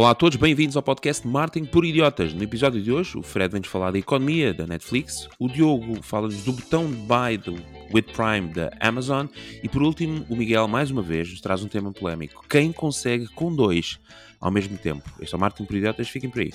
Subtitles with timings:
[0.00, 2.32] Olá a todos, bem-vindos ao podcast Martin por Idiotas.
[2.32, 6.42] No episódio de hoje, o Fred vem-nos falar da economia da Netflix, o Diogo fala-nos
[6.42, 7.62] do botão de buy do
[7.92, 9.26] With Prime da Amazon
[9.62, 12.42] e, por último, o Miguel, mais uma vez, nos traz um tema polémico.
[12.48, 14.00] Quem consegue com dois
[14.40, 15.04] ao mesmo tempo?
[15.20, 16.54] Este é o Martin por Idiotas, fiquem por aí.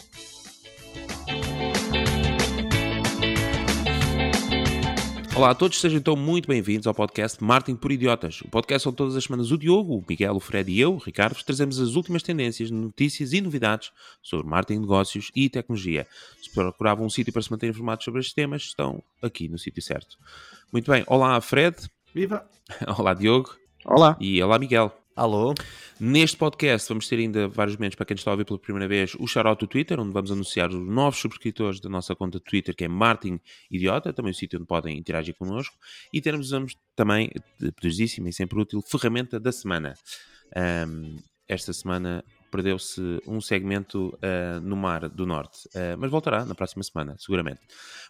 [5.35, 8.39] Olá a todos, sejam então muito bem-vindos ao podcast Martin por Idiotas.
[8.39, 10.97] O podcast onde todas as semanas o Diogo, o Miguel, o Fred e eu, o
[10.97, 13.91] Ricardo, vos trazemos as últimas tendências, notícias e novidades
[14.23, 16.07] sobre marketing, negócios e tecnologia.
[16.41, 19.83] Se procuravam um sítio para se manter informados sobre estes temas, estão aqui no sítio
[19.83, 20.17] certo.
[20.71, 21.75] Muito bem, olá Fred.
[22.13, 22.49] Viva!
[22.97, 23.57] Olá Diogo.
[23.83, 24.15] Olá!
[24.21, 25.04] E olá Miguel.
[25.15, 25.53] Alô?
[25.97, 29.15] Neste podcast vamos ter ainda vários momentos para quem está a ouvir pela primeira vez
[29.17, 32.75] o shout do Twitter, onde vamos anunciar os novos subscritores da nossa conta de Twitter,
[32.75, 33.39] que é Martin
[33.71, 35.73] Idiota, também o sítio onde podem interagir connosco,
[36.11, 36.49] e teremos
[36.97, 37.31] também,
[37.77, 39.93] poderosíssima e sempre útil, ferramenta da semana.
[40.85, 41.15] Um,
[41.47, 46.83] esta semana perdeu-se um segmento uh, no Mar do Norte, uh, mas voltará na próxima
[46.83, 47.61] semana, seguramente.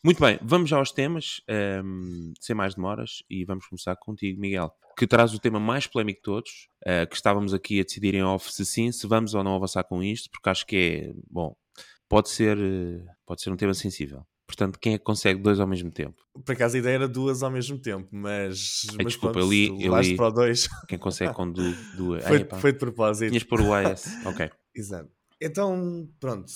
[0.04, 1.40] Muito bem, vamos já aos temas,
[1.84, 6.20] um, sem mais demoras, e vamos começar contigo, Miguel que traz o tema mais polémico
[6.20, 9.44] de todos, uh, que estávamos aqui a decidir em off se sim, se vamos ou
[9.44, 11.56] não avançar com isto, porque acho que é, bom,
[12.08, 14.26] pode ser, uh, pode ser um tema sensível.
[14.48, 16.16] Portanto, quem é que consegue dois ao mesmo tempo?
[16.46, 18.84] Por acaso a ideia era duas ao mesmo tempo, mas.
[18.92, 19.84] Ai, mas desculpa, pronto, eu li.
[19.84, 20.68] Eu li para o dois.
[20.88, 21.76] Quem consegue com duas.
[21.96, 23.30] Du foi, foi de propósito.
[23.30, 24.06] Tinhas por o AS.
[24.26, 24.50] Ok.
[24.76, 25.10] Exato.
[25.48, 26.52] Então, pronto.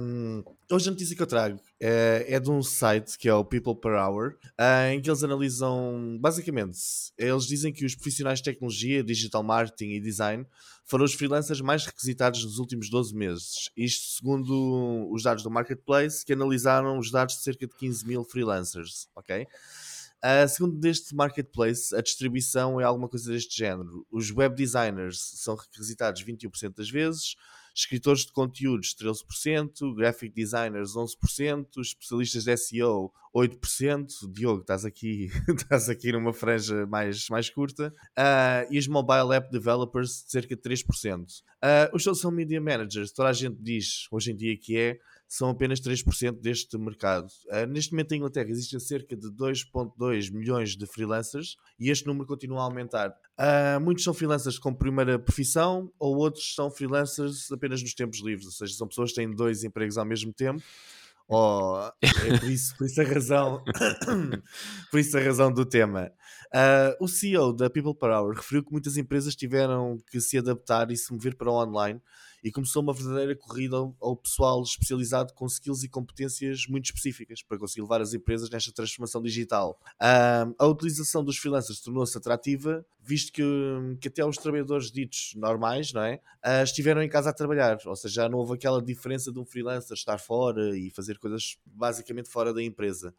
[0.00, 3.44] Um, hoje a notícia que eu trago é, é, de um site que é o
[3.44, 6.78] People Per Hour, uh, em que eles analisam, basicamente,
[7.18, 10.46] eles dizem que os profissionais de tecnologia, digital marketing e design
[10.86, 13.68] foram os freelancers mais requisitados nos últimos 12 meses.
[13.76, 18.24] Isto segundo os dados do Marketplace, que analisaram os dados de cerca de 15 mil
[18.24, 19.46] freelancers, ok?
[20.24, 24.06] Uh, segundo deste marketplace, a distribuição é alguma coisa deste género.
[24.10, 27.34] Os web designers são requisitados 21% das vezes,
[27.74, 35.88] escritores de conteúdos 13%, graphic designers 11%, especialistas de SEO 8%, Diogo, estás aqui, estás
[35.88, 41.22] aqui numa franja mais, mais curta, uh, e os mobile app developers cerca de 3%.
[41.22, 44.98] Uh, ah, os social media managers, toda a gente diz hoje em dia que é,
[45.32, 47.26] são apenas 3% deste mercado.
[47.46, 52.26] Uh, neste momento, em Inglaterra, existem cerca de 2,2 milhões de freelancers e este número
[52.26, 53.08] continua a aumentar.
[53.38, 58.44] Uh, muitos são freelancers com primeira profissão ou outros são freelancers apenas nos tempos livres,
[58.44, 60.62] ou seja, são pessoas que têm dois empregos ao mesmo tempo.
[61.26, 63.64] Oh, é por isso, por isso a razão,
[64.90, 66.12] por isso a razão do tema.
[66.54, 70.96] Uh, o CEO da People Hour referiu que muitas empresas tiveram que se adaptar e
[70.96, 72.02] se mover para o online
[72.42, 77.58] e começou uma verdadeira corrida ao, pessoal especializado com skills e competências muito específicas para
[77.58, 79.78] conseguir levar as empresas nesta transformação digital.
[80.00, 83.42] A utilização dos freelancers tornou-se atrativa, visto que,
[84.00, 86.20] que, até os trabalhadores ditos normais não é?
[86.44, 89.44] Uh, estiveram em casa a trabalhar, ou seja, já não houve aquela diferença de um
[89.44, 93.14] freelancer estar fora e fazer coisas basicamente fora da empresa.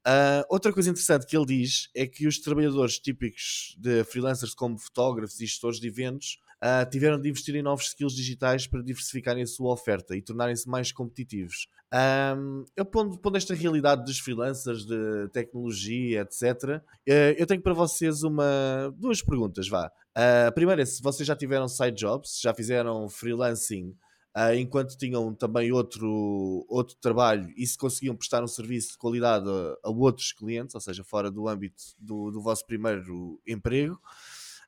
[0.00, 4.78] Uh, outra coisa interessante que ele diz é que os trabalhadores típicos de freelancers, como
[4.78, 9.42] fotógrafos e gestores de eventos, uh, tiveram de investir em novos skills digitais para diversificarem
[9.42, 11.68] a sua oferta e tornarem-se mais competitivos.
[11.92, 17.60] Um, eu pondo, pondo, esta realidade dos freelancers, de tecnologia, etc., uh, eh, eu tenho
[17.60, 19.90] para vocês uma, duas perguntas, vá.
[20.16, 23.96] Uh, a primeira é se vocês já tiveram side jobs, já fizeram freelancing
[24.36, 29.50] Uh, enquanto tinham também outro, outro trabalho e se conseguiam prestar um serviço de qualidade
[29.50, 34.00] a, a outros clientes, ou seja, fora do âmbito do, do vosso primeiro emprego.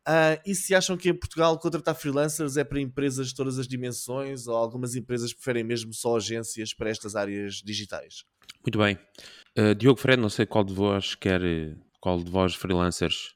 [0.08, 3.68] Uh, e se acham que em Portugal contratar freelancers é para empresas de todas as
[3.68, 8.24] dimensões ou algumas empresas preferem mesmo só agências para estas áreas digitais?
[8.66, 8.98] Muito bem.
[9.56, 11.40] Uh, Diogo Fred, não sei qual de vós quer,
[12.00, 13.34] qual de vós freelancers.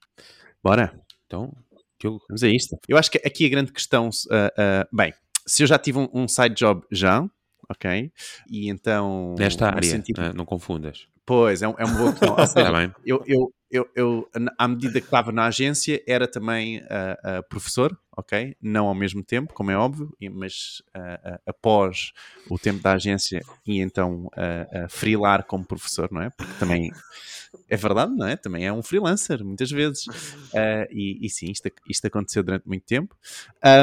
[0.63, 1.01] Bora.
[1.27, 1.53] Então,
[2.01, 2.21] Diogo.
[2.29, 2.77] Vamos a isto.
[2.89, 5.13] Eu acho que aqui a grande questão, uh, bem,
[5.47, 7.25] se eu já tive um, um side job já,
[7.69, 8.13] ok?
[8.51, 9.35] E então.
[9.39, 10.21] Nesta área, sentido...
[10.21, 11.07] não, não confundas.
[11.25, 12.37] Pois, é, um, é uma boa questão.
[12.39, 12.93] Está bem.
[13.05, 14.29] Eu, eu, eu, eu,
[14.59, 18.57] à medida que estava na agência, era também uh, uh, professor, ok?
[18.61, 22.13] Não ao mesmo tempo, como é óbvio, mas uh, após
[22.49, 26.31] o tempo da agência e então uh, como professor, não é?
[26.31, 26.91] Porque também
[27.69, 28.37] é verdade, não é?
[28.37, 30.05] Também é um freelancer, muitas vezes.
[30.91, 33.15] E, e, sim, isto, isto aconteceu durante muito tempo.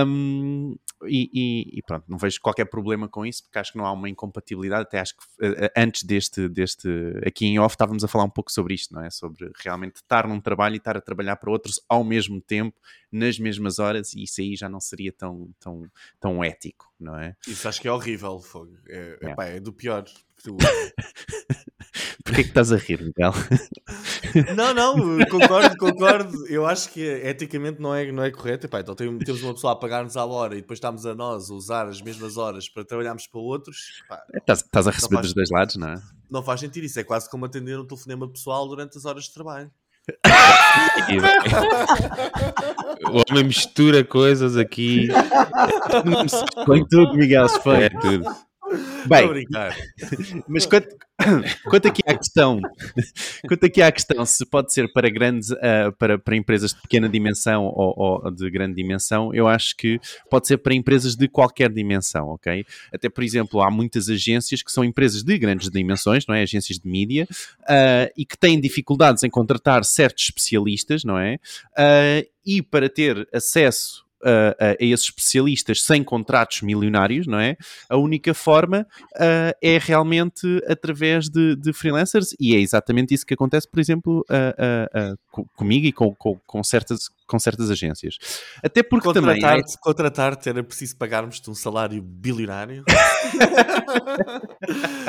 [0.08, 0.76] Um,
[1.06, 3.92] e, e, e, pronto, não vejo qualquer problema com isso, porque acho que não há
[3.92, 4.84] uma incompatibilidade.
[4.84, 6.88] Até acho que uh, antes deste, deste,
[7.26, 9.10] aqui em off, estávamos a falar um pouco sobre isto, não é?
[9.10, 12.80] Sobre realmente estar num trabalho e estar a trabalhar para outros ao mesmo tempo,
[13.12, 15.90] nas mesmas horas, e isso aí já não seria tão, tão,
[16.20, 17.36] tão ético, não é?
[17.48, 18.76] Isso acho que é horrível, Fogo.
[18.88, 19.30] É, é.
[19.32, 20.06] Epá, é do pior.
[20.44, 20.58] Tu...
[22.24, 23.34] Porquê é que estás a rir, Miguel?
[24.56, 24.96] Não, não,
[25.30, 26.48] concordo, concordo.
[26.48, 28.66] Eu acho que eticamente não é, não é correto.
[28.66, 31.54] Epá, então temos uma pessoa a pagar-nos à hora e depois estamos a nós a
[31.54, 34.02] usar as mesmas horas para trabalharmos para outros.
[34.06, 36.02] Epá, estás, estás, a receber faz, dos dois lados, não é?
[36.30, 36.86] Não faz sentido.
[36.86, 39.70] Isso é quase como atender um telefonema pessoal durante as horas de trabalho.
[43.10, 45.08] o homem mistura coisas aqui.
[46.66, 47.84] Põe tudo, Miguel, se foi.
[47.84, 48.26] É tudo.
[49.08, 49.46] Bem,
[50.48, 50.88] mas quanto,
[51.66, 52.60] quanto aqui à questão,
[53.48, 57.10] quanto aqui à questão se pode ser para grandes, uh, para, para empresas de pequena
[57.10, 57.94] dimensão ou,
[58.24, 60.00] ou, de grande dimensão, eu acho que
[60.30, 62.66] pode ser para empresas de qualquer dimensão, ok?
[62.94, 66.44] Até, por exemplo, há muitas agências que são empresas de grandes dimensões, não é?
[66.44, 67.28] Agências de mídia,
[67.62, 71.36] uh, e que têm dificuldades em contratar certos especialistas, não é?
[71.78, 77.56] Uh, e para ter acesso a, a, esses especialistas sem contratos milionários, não é?
[77.90, 78.88] A única forma
[79.62, 84.26] é realmente através de, de, freelancers e é exatamente isso que acontece, por exemplo,
[85.56, 88.20] comigo e com, com, com certas com certas agências.
[88.64, 89.60] Até porque contratar também.
[89.60, 89.78] É...
[89.82, 92.84] Contratar-te era preciso pagarmos-te um salário bilionário.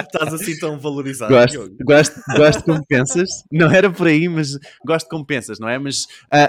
[0.00, 1.35] Estás assim tão valorizado.
[1.35, 3.29] Gosto, gosto, gosto como pensas.
[3.53, 5.79] Não era por aí, mas gosto como pensas, não é?
[5.79, 6.49] Mas uh,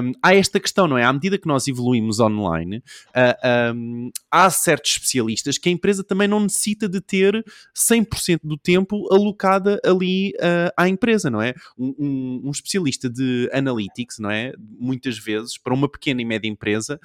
[0.00, 1.04] uh, um, há esta questão, não é?
[1.04, 6.26] À medida que nós evoluímos online, uh, um, há certos especialistas que a empresa também
[6.26, 7.44] não necessita de ter
[7.76, 10.32] 100% do tempo alocada ali
[10.74, 11.52] à empresa, não é?
[11.78, 14.54] Um, um, um especialista de analytics, não é?
[15.02, 17.00] Muitas vezes, para uma pequena e média empresa,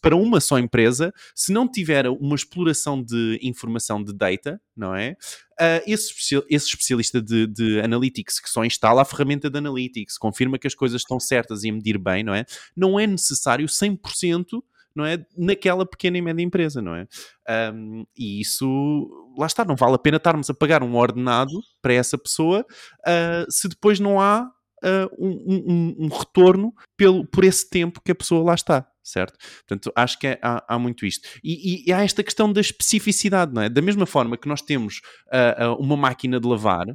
[0.00, 5.16] para uma só empresa, se não tiver uma exploração de informação de data, não é?
[5.58, 6.12] Uh, esse,
[6.48, 10.74] esse, especialista de, de, analytics que só instala a ferramenta de analytics, confirma que as
[10.74, 12.44] coisas estão certas e a medir bem, não é?
[12.76, 15.24] Não é necessário 100% não é?
[15.36, 17.06] Naquela pequena e média empresa, não é?
[17.72, 19.08] Um, e isso,
[19.38, 22.66] lá está, não vale a pena estarmos a pagar um ordenado para essa pessoa
[23.06, 24.50] uh, se depois não há
[24.84, 29.38] uh, um, um, um, retorno pelo, por esse tempo que a pessoa lá está, certo?
[29.66, 31.28] Portanto, acho que é, há, há, muito isto.
[31.42, 33.68] E, e, há esta questão da especificidade, não é?
[33.68, 36.86] Da mesma forma que nós temos uh, uma máquina de lavar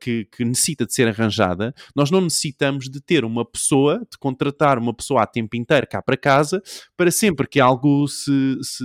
[0.00, 4.78] que, que, necessita de ser arranjada, nós não necessitamos de ter uma pessoa, de contratar
[4.78, 6.62] uma pessoa a tempo inteiro cá para casa,
[6.96, 8.58] para sempre que algo se.
[8.62, 8.84] se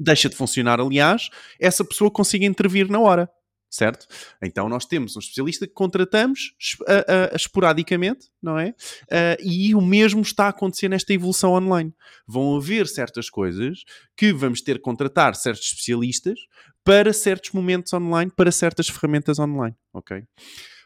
[0.00, 1.28] deixa de funcionar, aliás,
[1.60, 3.28] essa pessoa consiga intervir na hora
[3.70, 4.06] certo?
[4.42, 8.70] Então nós temos um especialista que contratamos uh, uh, esporadicamente, não é?
[8.70, 11.94] Uh, e o mesmo está a acontecer nesta evolução online.
[12.26, 13.84] Vão haver certas coisas
[14.16, 16.40] que vamos ter que contratar certos especialistas
[16.84, 20.24] para certos momentos online, para certas ferramentas online, ok?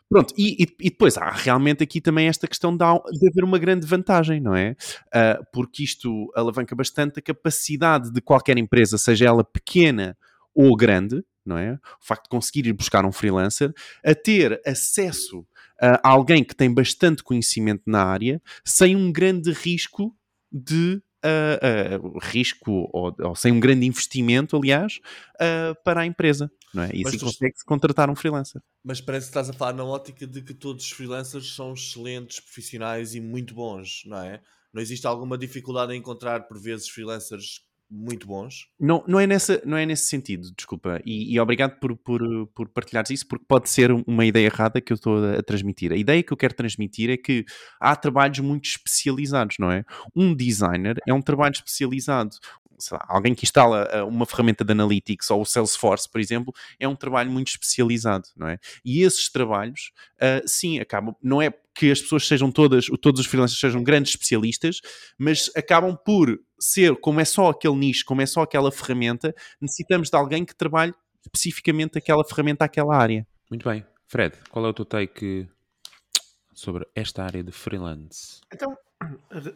[0.09, 2.85] Pronto, e, e, e, depois há realmente aqui também esta questão de,
[3.19, 4.77] de haver uma grande vantagem, não é?
[5.07, 10.17] Uh, porque isto alavanca bastante a capacidade de qualquer empresa, seja ela pequena
[10.55, 11.75] ou grande, não é?
[11.75, 13.73] O facto de conseguir ir buscar um freelancer,
[14.05, 15.46] a ter acesso
[15.81, 20.17] a alguém que tem bastante conhecimento na área, sem um grande risco
[20.50, 25.00] de Uh, uh, risco ou, ou, sem um grande investimento, aliás,
[25.37, 26.52] uh, para a empresa.
[26.75, 26.91] Não é?
[26.93, 28.61] E assim consegue-se contratar um freelancer.
[28.85, 32.41] Mas parece que estás a falar na ótica de que todos os freelancers são excelentes
[32.41, 34.43] profissionais e muito bons, não é?
[34.70, 38.69] Não existe alguma dificuldade em encontrar, por vezes, freelancers muito bons.
[38.79, 41.01] Não, não, é, nessa, não é nesse sentido, desculpa.
[41.05, 44.93] E, e obrigado por, por, por partilhares isso, porque pode ser uma ideia errada que
[44.93, 45.93] eu estou a, transmitir.
[45.93, 47.45] A ideia que eu quero transmitir é que
[47.81, 49.85] há trabalhos muito especializados, não é?
[50.15, 52.37] Um designer é um trabalho especializado.
[52.91, 56.89] Lá, alguém que instala eh, uma ferramenta de analytics ou o Salesforce, por exemplo, é
[56.89, 58.58] um trabalho muito especializado, não é?
[58.85, 63.27] E esses trabalhos, uh, sim, acabam, não é que as pessoas sejam todas, todos os
[63.27, 64.81] freelancers sejam grandes especialistas,
[65.19, 70.09] mas acabam por ser, como é só aquele nicho, como é só aquela ferramenta, necessitamos
[70.09, 73.27] de alguém que trabalhe especificamente aquela ferramenta, aquela área.
[73.51, 73.85] Muito bem.
[74.07, 75.49] Fred, qual é o teu take
[76.53, 78.41] sobre esta área de freelance?
[78.53, 78.77] Então,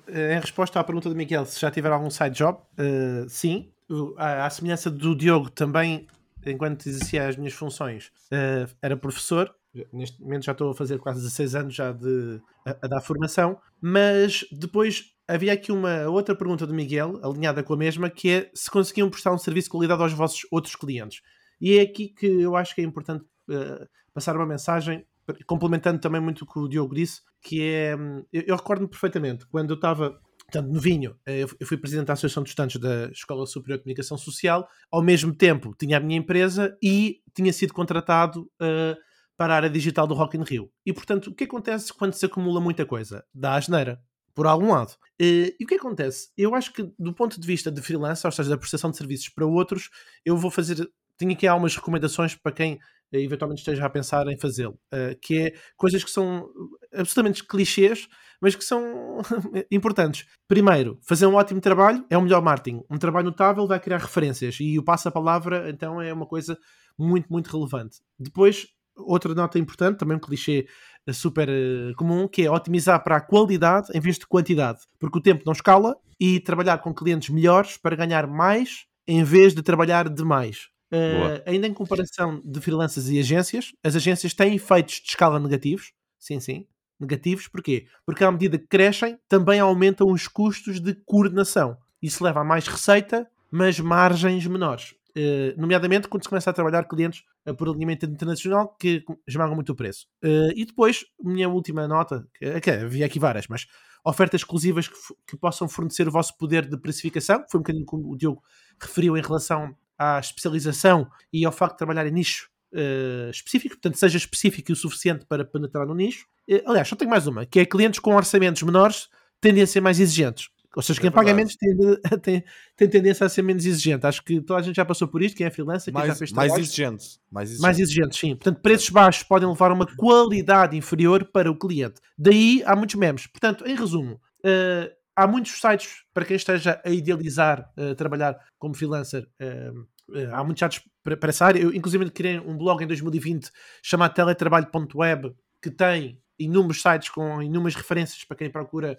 [0.09, 3.71] em resposta à pergunta do Miguel, se já tiver algum side job, uh, sim.
[4.19, 6.07] À semelhança do Diogo, também,
[6.45, 9.55] enquanto exercia as minhas funções, uh, era professor
[9.93, 13.59] neste momento já estou a fazer quase 16 anos já de, a, a dar formação,
[13.81, 18.51] mas depois havia aqui uma outra pergunta do Miguel, alinhada com a mesma, que é
[18.55, 21.21] se conseguiam prestar um serviço de qualidade aos vossos outros clientes.
[21.61, 25.05] E é aqui que eu acho que é importante uh, passar uma mensagem,
[25.47, 29.47] complementando também muito o que o Diogo disse, que é, hum, eu, eu recordo-me perfeitamente,
[29.47, 30.19] quando eu estava
[30.51, 33.83] Portanto, no Vinho, eh, eu fui presidente da Associação de Estudantes da Escola Superior de
[33.83, 38.97] Comunicação Social, ao mesmo tempo tinha a minha empresa e tinha sido contratado uh,
[39.39, 40.69] para a área digital do Rock in Rio.
[40.85, 43.25] E, portanto, o que acontece quando se acumula muita coisa?
[43.33, 44.03] Dá asneira,
[44.35, 44.97] por algum lado.
[45.19, 46.31] E, e o que acontece?
[46.37, 49.29] Eu acho que, do ponto de vista de freelancer, ou seja, da prestação de serviços
[49.29, 49.91] para outros,
[50.25, 50.91] eu vou fazer...
[51.17, 52.81] Tenho aqui algumas recomendações para quem
[53.13, 54.79] eventualmente esteja a pensar em fazê-lo.
[54.93, 56.49] Uh, que é coisas que são
[56.93, 58.09] absolutamente clichês,
[58.41, 59.19] mas que são
[59.71, 60.27] importantes.
[60.49, 62.83] Primeiro, fazer um ótimo trabalho é o melhor marketing.
[62.91, 66.59] Um trabalho notável vai criar referências e o passa-palavra, então, é uma coisa
[66.99, 67.99] muito, muito relevante.
[68.19, 68.67] Depois,
[68.99, 70.67] outra nota importante, também um clichê
[71.07, 75.19] eh, super uh, comum, que é otimizar para a qualidade em vez de quantidade, porque
[75.19, 79.63] o tempo não escala e trabalhar com clientes melhores para ganhar mais em vez de
[79.63, 80.69] trabalhar demais.
[80.93, 85.93] Uh, ainda em comparação de freelancers e agências, as agências têm efeitos de escala negativos,
[86.19, 86.67] sim, sim,
[86.99, 87.87] negativos, porquê?
[88.05, 91.77] Porque à medida que crescem, também aumentam os custos de coordenação.
[92.03, 94.95] Isso leva a mais receita, mas margens menores.
[95.19, 99.73] Uh, nomeadamente quando se começa a trabalhar clientes uh, por alinhamento internacional que esmagam muito
[99.73, 100.07] o preço.
[100.23, 102.25] Uh, e depois, minha última nota,
[102.63, 103.67] que, havia aqui várias, mas
[104.05, 104.95] ofertas exclusivas que,
[105.27, 108.41] que, possam fornecer o vosso poder de precificação, foi um bocadinho como o Diogo
[108.81, 113.99] referiu em relação à especialização e ao facto de trabalhar em nicho uh, específico, portanto,
[113.99, 116.27] seja específico o suficiente para penetrar no nicho.
[116.65, 119.09] Aliás, só tenho mais uma, que é clientes com orçamentos menores
[119.41, 120.49] tendem a ser mais exigentes.
[120.77, 121.77] Ou seja, quem é paga menos tem,
[122.21, 122.45] tem,
[122.77, 124.07] tem, tendência a ser menos exigente.
[124.07, 126.33] Acho que toda a gente já passou por isto, quem é freelancer, mais, já fez
[126.33, 127.19] mais exigente.
[127.31, 127.63] mais exigente.
[127.63, 128.37] Mais exigente, sim.
[128.37, 132.01] Portanto, preços baixos podem levar a uma qualidade inferior para o cliente.
[132.17, 133.27] Daí há muitos memes.
[133.27, 138.75] Portanto, em resumo, uh, há muitos sites para quem esteja a idealizar uh, trabalhar como
[138.75, 139.27] freelancer.
[139.41, 139.81] Uh,
[140.17, 141.61] uh, há muitos sites para, para essa área.
[141.61, 143.51] Eu, inclusive, criei um blog em 2020
[143.83, 148.97] chamado teletrabalho.web que tem inúmeros sites com inúmeras referências para quem procura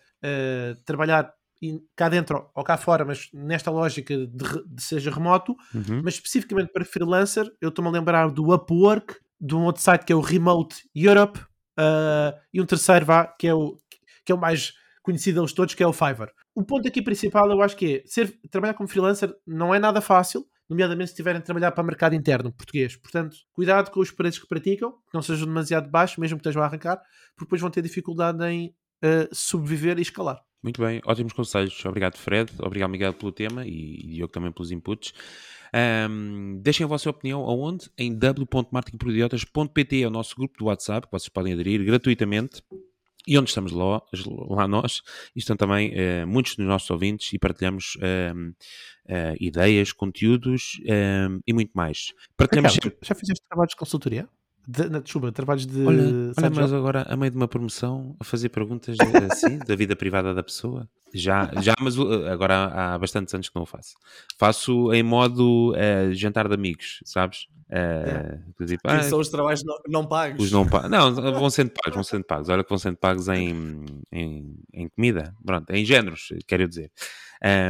[0.83, 1.33] trabalhar
[1.95, 4.27] cá dentro ou cá fora, mas nesta lógica de,
[4.65, 6.01] de seja remoto, uhum.
[6.03, 10.13] mas especificamente para freelancer, eu estou-me a lembrar do Upwork, de um outro site que
[10.13, 11.39] é o Remote Europe,
[11.79, 13.77] uh, e um terceiro vá, que é o,
[14.25, 16.31] que é o mais conhecido deles todos, que é o Fiverr.
[16.53, 20.01] O ponto aqui principal, eu acho que é ser, trabalhar como freelancer não é nada
[20.01, 22.95] fácil, nomeadamente se estiverem a trabalhar para o mercado interno português.
[22.95, 26.61] Portanto, cuidado com os preços que praticam, que não sejam demasiado baixos, mesmo que estejam
[26.61, 26.97] a arrancar,
[27.35, 28.67] porque depois vão ter dificuldade em
[29.03, 30.39] uh, sobreviver e escalar.
[30.61, 31.85] Muito bem, ótimos conselhos.
[31.85, 32.51] Obrigado, Fred.
[32.59, 35.13] Obrigado, Miguel, pelo tema e, e Diogo também pelos inputs.
[36.09, 37.89] Um, deixem a vossa opinião aonde?
[37.97, 42.61] Em w.marketingprodiotas.pt é o nosso grupo do WhatsApp, que vocês podem aderir gratuitamente
[43.27, 44.01] e onde estamos lá,
[44.49, 45.01] lá nós,
[45.35, 50.81] estão também uh, muitos dos nossos ouvintes e partilhamos uh, uh, ideias, conteúdos
[51.45, 52.13] e muito mais.
[52.35, 52.97] Partilhamos Ricardo.
[53.03, 54.27] Já fizeste trabalhos de consultoria?
[54.67, 55.83] De, na, desculpa, trabalhos de.
[55.85, 56.03] Olha,
[56.37, 58.97] olha mas agora, a meio de uma promoção, a fazer perguntas
[59.31, 60.87] assim, da vida privada da pessoa.
[61.13, 63.95] Já, já mas agora há, há bastantes anos que não o faço.
[64.37, 65.73] Faço em modo
[66.11, 67.47] jantar de amigos, sabes?
[67.71, 68.39] É.
[68.65, 70.45] Tipo, ah, são os trabalhos não, não pagos.
[70.45, 70.89] Os não pagos.
[70.89, 72.49] Não, vão sendo pagos, vão sendo pagos.
[72.49, 76.91] Olha que vão sendo pagos em, em, em comida, pronto, em géneros, quero dizer.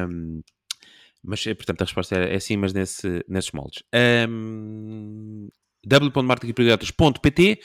[0.10, 0.42] Um,
[1.22, 3.84] mas, eh, portanto, a resposta é, é sim, mas nesse, nesses moldes.
[4.30, 5.50] Um,
[5.86, 7.60] w.marketingprojetos.pt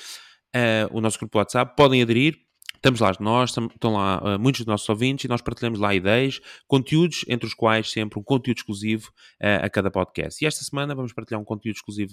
[0.54, 2.38] uh, o nosso grupo WhatsApp, podem aderir,
[2.76, 6.38] Estamos lá nós, estão lá uh, muitos dos nossos ouvintes e nós partilhamos lá ideias,
[6.68, 9.08] conteúdos, entre os quais sempre um conteúdo exclusivo
[9.40, 10.44] uh, a cada podcast.
[10.44, 12.12] E esta semana vamos partilhar um conteúdo exclusivo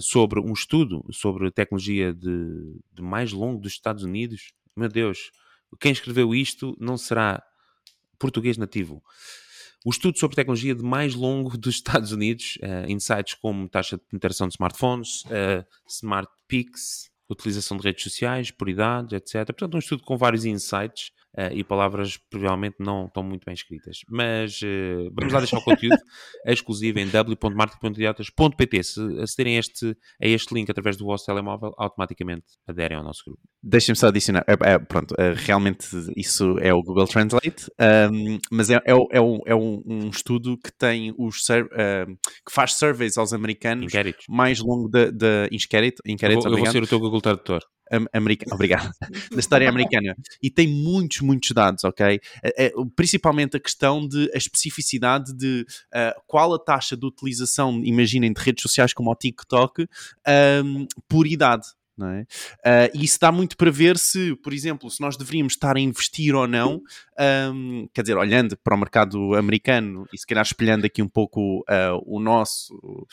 [0.00, 4.54] sobre um estudo sobre tecnologia de, de mais longo dos Estados Unidos.
[4.74, 5.30] Meu Deus,
[5.78, 7.42] quem escreveu isto não será
[8.18, 9.02] português nativo.
[9.86, 14.02] O estudo sobre tecnologia de mais longo dos Estados Unidos, uh, insights como taxa de
[14.02, 19.46] penetração de smartphones, uh, smart peaks, utilização de redes sociais, por idade, etc.
[19.46, 23.98] Portanto, um estudo com vários insights uh, e palavras provavelmente não estão muito bem escritas.
[24.08, 25.98] Mas uh, vamos lá deixar o conteúdo
[26.46, 28.84] exclusivo em w.marketingpodiotas.pt.
[28.84, 33.22] Se acederem a este, a este link através do vosso telemóvel, automaticamente aderem ao nosso
[33.26, 33.40] grupo.
[33.62, 34.44] Deixem-me só adicionar.
[34.46, 37.66] É, é, pronto, é, realmente isso é o Google Translate,
[38.12, 43.18] um, mas é, é, é, um, é um, estudo que tem os que faz surveys
[43.18, 44.24] aos americanos Inquéritos.
[44.28, 46.02] mais longo da inquérito.
[46.06, 47.60] inquérito eu, vou, eu vou ser o teu Google Tradutor
[48.12, 48.90] americana, obrigado,
[49.30, 50.16] da história americana.
[50.42, 52.20] E tem muitos, muitos dados, ok?
[52.42, 57.82] É, é, principalmente a questão de a especificidade de uh, qual a taxa de utilização,
[57.84, 59.88] imaginem, de redes sociais como o TikTok,
[60.64, 61.66] um, por idade.
[61.96, 62.20] Não é?
[62.20, 65.80] Uh, e isso dá muito para ver se, por exemplo, se nós deveríamos estar a
[65.80, 66.82] investir ou não,
[67.54, 71.60] um, quer dizer, olhando para o mercado americano e se calhar espelhando aqui um pouco
[71.60, 73.06] uh, o nosso,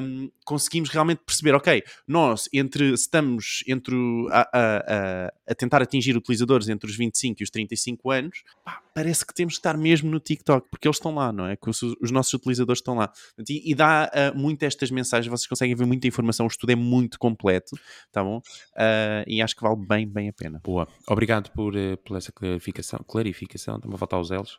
[0.00, 3.94] um, conseguimos realmente perceber, ok, nós entre, estamos entre
[4.30, 9.24] a, a, a, tentar atingir utilizadores entre os 25 e os 35 anos, pá, parece
[9.24, 11.56] que temos que estar mesmo no TikTok, porque eles estão lá, não é?
[11.64, 13.12] Os, os nossos utilizadores estão lá.
[13.48, 16.74] E, e dá uh, muito estas mensagens, vocês conseguem ver muita informação, o estudo é
[16.74, 17.78] muito completo,
[18.10, 18.38] tá bom?
[18.38, 20.60] Uh, e acho que vale bem, bem a pena.
[20.64, 20.88] Boa.
[21.06, 24.58] Obrigado por, uh, por essa clarificação, clarificação, estão a faltar os elos.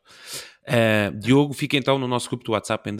[0.63, 2.95] Uh, Diogo, fica então no nosso grupo do WhatsApp em.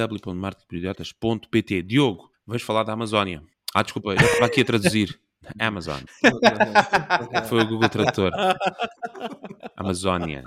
[1.86, 3.42] Diogo, vais falar da Amazónia.
[3.74, 5.18] Ah, desculpa, eu estava aqui a traduzir.
[5.58, 6.02] Amazon.
[7.48, 8.32] Foi o Google Tradutor.
[9.78, 10.44] Amazónia.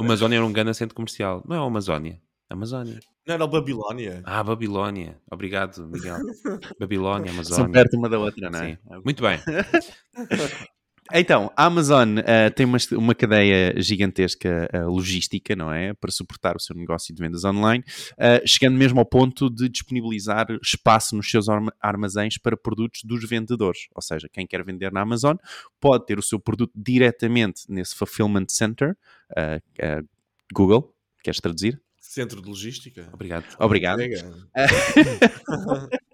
[0.00, 1.42] O Amazónia era um grande centro comercial.
[1.46, 2.18] Não é o Amazónia.
[2.48, 2.98] Amazónia.
[3.26, 4.22] Não era o Babilónia.
[4.24, 5.20] Ah, Babilónia.
[5.30, 6.16] Obrigado, Miguel.
[6.80, 7.64] Babilónia, Amazónia.
[7.64, 8.76] São perto uma da outra, não é?
[8.76, 8.78] Sim.
[9.04, 9.38] Muito bem.
[11.12, 15.94] Então, a Amazon uh, tem uma, uma cadeia gigantesca uh, logística, não é?
[15.94, 20.46] Para suportar o seu negócio de vendas online, uh, chegando mesmo ao ponto de disponibilizar
[20.62, 21.46] espaço nos seus
[21.80, 23.88] armazéns para produtos dos vendedores.
[23.94, 25.36] Ou seja, quem quer vender na Amazon
[25.80, 28.96] pode ter o seu produto diretamente nesse Fulfillment Center.
[30.52, 31.80] Google, queres traduzir?
[32.00, 33.08] Centro de logística.
[33.12, 33.44] Obrigado.
[33.58, 34.00] Obrigado.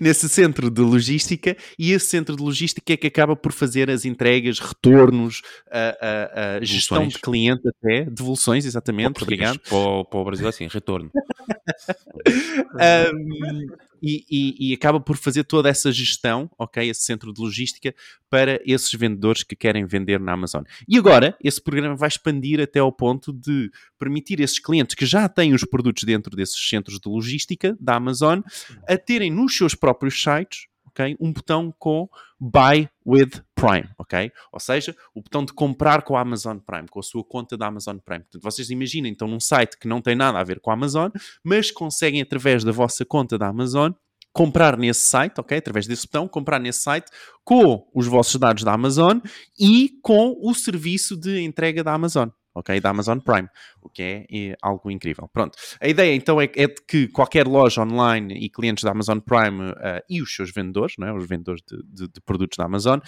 [0.00, 4.04] nesse centro de logística e esse centro de logística é que acaba por fazer as
[4.04, 9.58] entregas, retornos, a, a, a gestão de cliente até, devoluções, exatamente, obrigado.
[9.60, 11.10] Para o, para o Brasil assim, retorno.
[13.14, 13.66] um,
[14.02, 17.94] e, e, e, acaba por fazer toda essa gestão, ok, esse centro de logística
[18.30, 20.62] para esses vendedores que querem vender na Amazon.
[20.86, 25.28] E agora, esse programa vai expandir até ao ponto de permitir esses clientes que já
[25.28, 28.40] têm os produtos dentro desses centros de logística da Amazon
[28.86, 31.16] a terem nos seus próprios sites Okay?
[31.20, 34.30] Um botão com Buy with Prime, ok?
[34.52, 37.66] Ou seja, o botão de comprar com a Amazon Prime, com a sua conta da
[37.66, 38.20] Amazon Prime.
[38.20, 41.10] Portanto, vocês imaginem, então, num site que não tem nada a ver com a Amazon,
[41.42, 43.92] mas conseguem, através da vossa conta da Amazon,
[44.32, 45.58] comprar nesse site, ok?
[45.58, 47.10] Através desse botão, comprar nesse site
[47.44, 49.18] com os vossos dados da Amazon
[49.58, 52.28] e com o serviço de entrega da Amazon
[52.58, 52.80] ok?
[52.80, 53.48] Da Amazon Prime,
[53.88, 55.28] o que é, algo incrível.
[55.32, 55.58] Pronto.
[55.80, 59.70] A ideia então é, é, de que qualquer loja online e clientes da Amazon Prime
[59.70, 61.12] uh, e os seus vendedores, não é?
[61.12, 63.00] os vendedores de, de, de produtos da Amazon,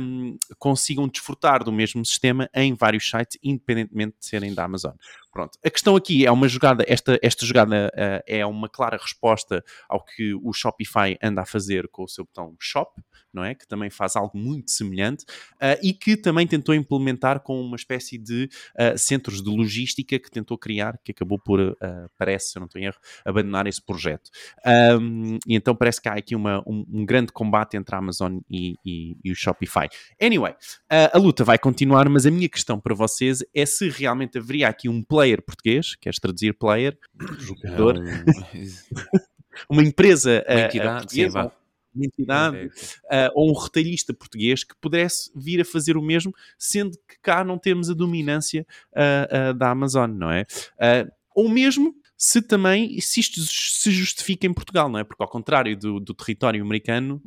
[0.00, 4.92] um, consigam desfrutar do mesmo sistema em vários sites, independentemente de serem da Amazon.
[5.32, 5.58] Pronto.
[5.64, 10.04] A questão aqui é uma jogada, esta, esta jogada uh, é uma clara resposta ao
[10.04, 13.00] que o Shopify anda a fazer com o seu botão Shop,
[13.32, 13.54] não é?
[13.54, 15.24] Que também faz algo muito semelhante
[15.54, 20.30] uh, e que também tentou implementar com uma espécie de uh, centros de logística que
[20.30, 21.76] tentou criar, que acabou por, uh,
[22.18, 24.30] parece, se eu não estou em erro, abandonar esse projeto.
[25.00, 28.38] Um, e então parece que há aqui uma, um, um grande combate entre a Amazon
[28.50, 29.88] e, e, e o Shopify.
[30.20, 30.54] Anyway,
[30.88, 34.88] a luta vai continuar, mas a minha questão para vocês é se realmente haveria aqui
[34.88, 36.96] um player português, queres traduzir player,
[37.38, 37.96] jogador,
[39.68, 41.28] uma empresa uma entidade, sim,
[41.94, 46.96] uma entidade uh, ou um retalhista português que pudesse vir a fazer o mesmo, sendo
[47.08, 50.46] que cá não temos a dominância uh, uh, da Amazon, não é?
[51.34, 55.04] ou mesmo se também, se isto se justifica em Portugal, não é?
[55.04, 57.22] Porque ao contrário do, do território americano,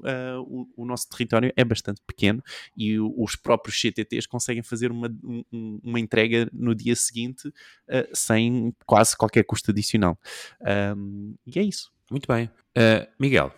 [0.46, 2.44] o, o, nosso território é bastante pequeno
[2.78, 5.08] e o, os próprios CTTs conseguem fazer uma,
[5.52, 7.52] um, uma entrega no dia seguinte
[8.14, 10.16] sem quase qualquer custo adicional.
[10.96, 11.92] Um, e é isso.
[12.12, 12.52] Muito bem.
[13.20, 13.52] Miguel,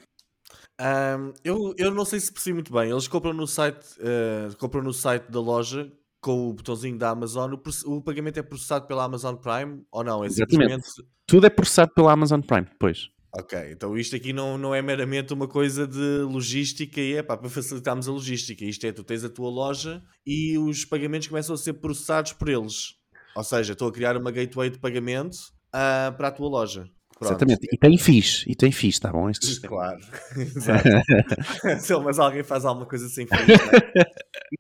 [0.82, 2.90] um, eu, eu não sei se percebi muito bem.
[2.90, 7.54] Eles compram no site, uh, compram no site da loja com o botãozinho da Amazon.
[7.54, 10.24] O, o, pagamento é processado pela Amazon Prime ou não?
[10.24, 10.86] É simplesmente...
[11.28, 13.10] Tudo é processado pela Amazon Prime, pois.
[13.38, 17.36] Ok, então isto aqui não, não é meramente uma coisa de logística e é pá,
[17.36, 18.64] para facilitarmos a logística.
[18.64, 22.48] Isto é, tu tens a tua loja e os pagamentos começam a ser processados por
[22.48, 22.96] eles.
[23.36, 25.36] Ou seja, estou a criar uma gateway de pagamento
[25.68, 26.90] uh, para a tua loja.
[27.18, 27.32] Pronto.
[27.32, 29.30] Exatamente, e tem fixe, e tem fixe, tá bom?
[29.30, 30.02] Este claro,
[30.36, 30.84] exato.
[32.04, 34.04] mas alguém faz alguma coisa sem fixe, né?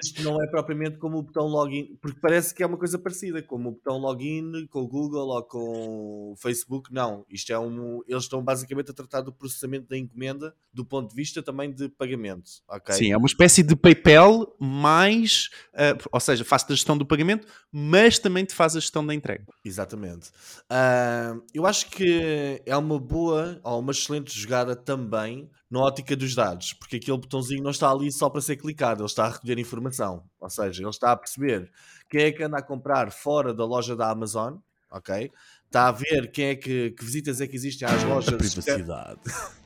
[0.02, 3.42] isto não é propriamente como o botão login, porque parece que é uma coisa parecida,
[3.44, 7.26] como o botão login com o Google ou com o Facebook, não.
[7.30, 8.02] Isto é um.
[8.08, 11.90] Eles estão basicamente a tratar do processamento da encomenda do ponto de vista também de
[11.90, 12.50] pagamento.
[12.70, 12.96] Okay?
[12.96, 17.48] Sim, é uma espécie de PayPal mais, uh, ou seja, faz-te a gestão do pagamento,
[17.72, 19.46] mas também te faz a gestão da entrega.
[19.64, 20.30] Exatamente.
[20.70, 26.36] Uh, eu acho que é uma boa ou uma excelente jogada também na ótica dos
[26.36, 29.58] dados, porque aquele botãozinho não está ali só para ser clicado, ele está a recolher
[29.60, 31.72] informação, ou seja, ele está a perceber
[32.10, 34.56] quem é que anda a comprar fora da loja da Amazon,
[34.92, 35.32] ok?
[35.66, 38.34] Está a ver quem é que, que visitas é que existem às lojas.
[38.34, 39.20] A privacidade.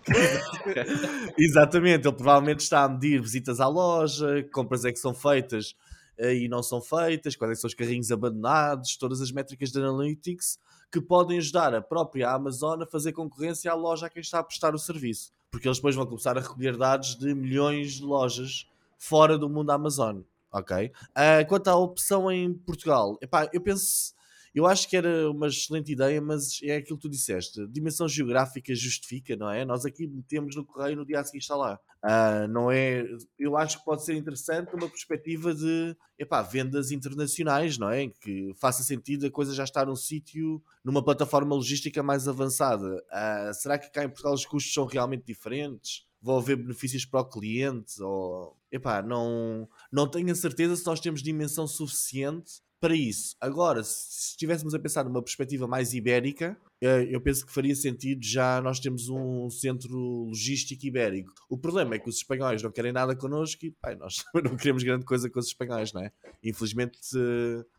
[1.37, 5.75] Exatamente, ele provavelmente está a medir visitas à loja, compras é que são feitas
[6.17, 9.79] eh, e não são feitas, quais é são os carrinhos abandonados, todas as métricas de
[9.79, 10.57] analytics
[10.91, 14.43] que podem ajudar a própria Amazon a fazer concorrência à loja a quem está a
[14.43, 15.31] prestar o serviço.
[15.51, 19.71] Porque eles depois vão começar a recolher dados de milhões de lojas fora do mundo
[19.71, 20.21] Amazon.
[20.51, 20.87] Ok?
[20.87, 24.13] Uh, quanto à opção em Portugal, epá, eu penso
[24.53, 27.67] eu acho que era uma excelente ideia, mas é aquilo que tu disseste.
[27.67, 29.63] Dimensão geográfica justifica, não é?
[29.65, 31.79] Nós aqui metemos no correio no dia a seguir está lá.
[32.03, 33.05] Uh, não é?
[33.37, 38.07] Eu acho que pode ser interessante uma perspectiva de epá, vendas internacionais, não é?
[38.07, 43.03] Que faça sentido a coisa já estar num sítio, numa plataforma logística mais avançada.
[43.11, 46.07] Uh, será que cá em Portugal os custos são realmente diferentes?
[46.21, 50.99] vão haver benefícios para o cliente, ou epá, não, não tenho a certeza se nós
[50.99, 53.35] temos dimensão suficiente para isso.
[53.41, 58.23] Agora, se estivéssemos a pensar numa perspectiva mais ibérica, eh, eu penso que faria sentido
[58.23, 61.33] já nós temos um centro logístico ibérico.
[61.49, 64.83] O problema é que os espanhóis não querem nada connosco e pai, nós não queremos
[64.83, 66.11] grande coisa com os espanhóis, não é?
[66.43, 66.97] Infelizmente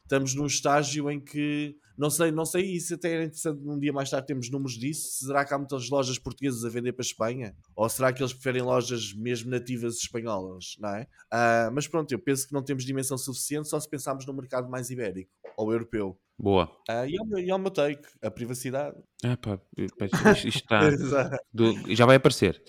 [0.02, 3.92] estamos num estágio em que não sei, não sei, isso até era interessante um dia
[3.92, 5.26] mais tarde temos números disso.
[5.26, 7.54] Será que há muitas lojas portuguesas a vender para a Espanha?
[7.76, 11.02] Ou será que eles preferem lojas mesmo nativas espanholas, não é?
[11.02, 14.70] Uh, mas pronto, eu penso que não temos dimensão suficiente só se pensarmos no mercado
[14.70, 16.18] mais ibérico ou europeu.
[16.38, 16.74] Boa.
[16.88, 18.96] Uh, e, é o meu, e é o meu take, a privacidade.
[19.22, 20.80] Ah, pá, isto, isto está.
[21.52, 22.62] do, já vai aparecer.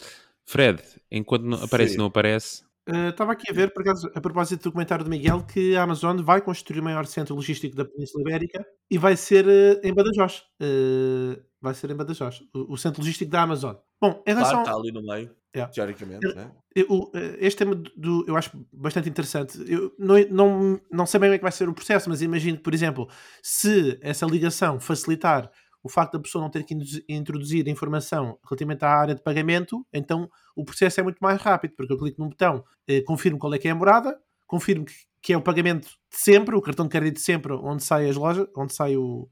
[0.43, 1.99] Fred, enquanto não, aparece, Sim.
[1.99, 5.43] não aparece, Estava uh, aqui a ver, por acaso, a propósito do comentário do Miguel,
[5.43, 9.45] que a Amazon vai construir o maior centro logístico da Península Ibérica e vai ser
[9.45, 10.43] uh, em Badajoz.
[10.61, 13.75] Uh, vai ser em Badajoz, o, o, centro logístico da Amazon.
[14.01, 14.63] Bom, em relação...
[14.63, 15.71] Claro, está ali no meio, yeah.
[15.71, 16.33] teoricamente.
[16.33, 16.51] Né?
[16.75, 19.59] Eu, este tema do, eu acho bastante interessante.
[19.71, 22.57] Eu não, não, não sei bem como é que vai ser o processo, mas imagino
[22.57, 23.07] por exemplo,
[23.43, 25.51] se essa ligação facilitar
[25.83, 26.75] o facto da pessoa não ter que
[27.09, 31.93] introduzir informação relativamente à área de pagamento, então o processo é muito mais rápido, porque
[31.93, 35.33] eu clico num botão, eh, confirmo qual é que é a morada, confirmo que, que,
[35.33, 38.47] é o pagamento de sempre, o cartão de crédito de sempre, onde sai as lojas,
[38.55, 39.29] onde sai o,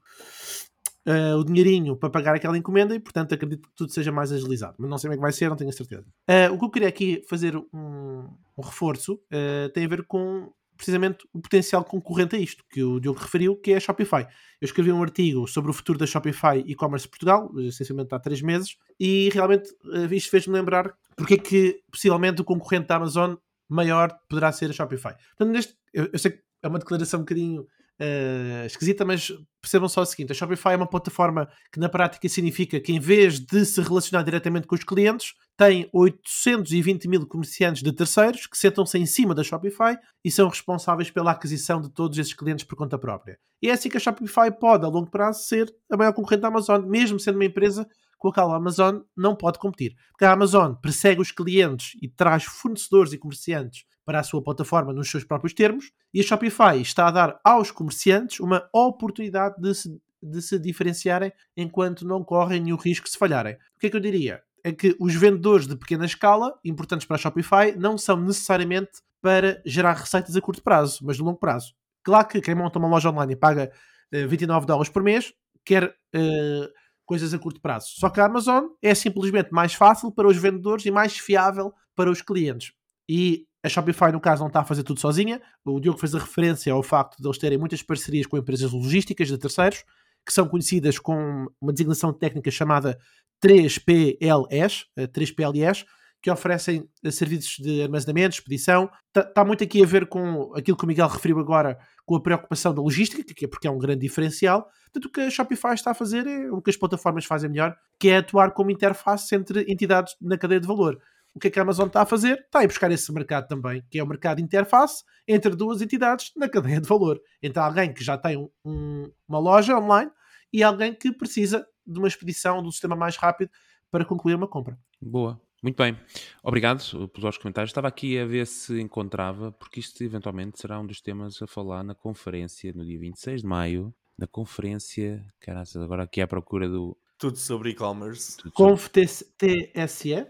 [1.07, 4.75] uh, o dinheirinho para pagar aquela encomenda e, portanto, acredito que tudo seja mais agilizado.
[4.79, 6.05] Mas não sei como é que vai ser, não tenho a certeza.
[6.29, 10.51] Uh, o que eu queria aqui fazer um, um reforço uh, tem a ver com
[10.79, 14.25] precisamente o potencial concorrente a isto, que o Diogo referiu, que é a Shopify.
[14.61, 18.77] Eu escrevi um artigo sobre o futuro da Shopify e-commerce Portugal, essencialmente há três meses,
[18.97, 23.35] e realmente uh, isto fez-me lembrar porque é que possivelmente o concorrente da Amazon
[23.67, 25.13] maior poderá ser a Shopify.
[25.37, 29.89] Portanto, neste, eu, eu sei que é uma declaração um bocadinho uh, esquisita, mas percebam
[29.89, 33.37] só o seguinte: a Shopify é uma plataforma que na prática significa que em vez
[33.37, 38.97] de se relacionar diretamente com os clientes, tem 820 mil comerciantes de terceiros que sentam-se
[38.97, 42.97] em cima da Shopify e são responsáveis pela aquisição de todos esses clientes por conta
[42.97, 43.37] própria.
[43.61, 46.47] E é assim que a Shopify pode, a longo prazo, ser a maior concorrente da
[46.47, 47.85] Amazon, mesmo sendo uma empresa
[48.17, 49.97] com a qual a Amazon não pode competir.
[50.11, 54.93] Porque a Amazon persegue os clientes e traz fornecedores e comerciantes para a sua plataforma
[54.93, 59.75] nos seus próprios termos, e a Shopify está a dar aos comerciantes uma oportunidade de
[59.75, 63.55] se, de se diferenciarem enquanto não correm nenhum risco de se falharem.
[63.55, 64.41] O que é que eu diria?
[64.63, 69.61] É que os vendedores de pequena escala, importantes para a Shopify, não são necessariamente para
[69.65, 71.73] gerar receitas a curto prazo, mas de longo prazo.
[72.03, 73.71] Claro que quem monta uma loja online e paga
[74.13, 75.33] uh, eh, 29 dólares por mês
[75.65, 76.69] quer uh,
[77.05, 77.87] coisas a curto prazo.
[77.97, 82.09] Só que a Amazon é simplesmente mais fácil para os vendedores e mais fiável para
[82.09, 82.71] os clientes.
[83.09, 85.41] E a Shopify, no caso, não está a fazer tudo sozinha.
[85.65, 89.27] O Diogo fez a referência ao facto de eles terem muitas parcerias com empresas logísticas
[89.27, 89.83] de terceiros,
[90.25, 92.97] que são conhecidas com uma designação técnica chamada
[93.43, 95.85] 3PLS, 3PLS,
[96.21, 98.89] que oferecem eh, serviços de armazenamento, expedição.
[99.07, 102.21] Está tá muito aqui a ver com aquilo que o Miguel referiu agora, com a
[102.21, 104.67] preocupação da logística, que é porque é um grande diferencial.
[104.91, 107.75] Portanto, o que a Shopify está a fazer é o que as plataformas fazem melhor,
[107.99, 110.99] que é atuar como interface entre entidades na cadeia de valor.
[111.33, 112.39] O que é que a Amazon está a fazer?
[112.39, 115.81] Está a ir buscar esse mercado também, que é o mercado de interface entre duas
[115.81, 117.21] entidades na cadeia de valor.
[117.41, 120.11] Entre alguém que já tem um, uma loja online
[120.51, 123.49] e alguém que precisa de uma expedição, de um sistema mais rápido
[123.91, 124.77] para concluir uma compra.
[125.01, 125.39] Boa.
[125.61, 125.97] Muito bem,
[126.41, 127.69] obrigado pelos vossos comentários.
[127.69, 131.83] Estava aqui a ver se encontrava, porque isto eventualmente será um dos temas a falar
[131.83, 136.97] na conferência no dia 26 de maio, na conferência, caraças, agora aqui à procura do...
[137.17, 138.37] Tudo sobre e-commerce.
[138.51, 140.27] ConfTSE.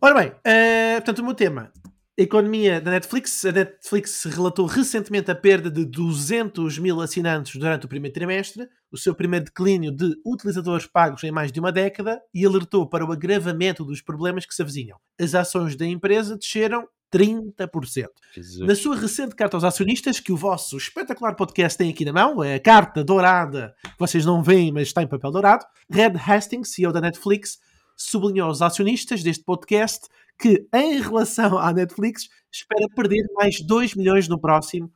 [0.02, 1.72] Ora bem, uh, portanto, o meu tema.
[2.18, 3.44] Economia da Netflix.
[3.44, 8.98] A Netflix relatou recentemente a perda de 200 mil assinantes durante o primeiro trimestre, o
[8.98, 13.12] seu primeiro declínio de utilizadores pagos em mais de uma década e alertou para o
[13.12, 14.98] agravamento dos problemas que se avizinham.
[15.20, 18.08] As ações da empresa desceram 30%.
[18.34, 18.68] Jesus.
[18.68, 22.44] Na sua recente carta aos acionistas, que o vosso espetacular podcast tem aqui na mão,
[22.44, 26.74] é a carta dourada, que vocês não veem, mas está em papel dourado, Red Hastings,
[26.74, 27.58] CEO da Netflix,
[27.96, 34.28] sublinhou aos acionistas deste podcast que, em relação à Netflix, espera perder mais 2 milhões
[34.28, 34.92] no próximo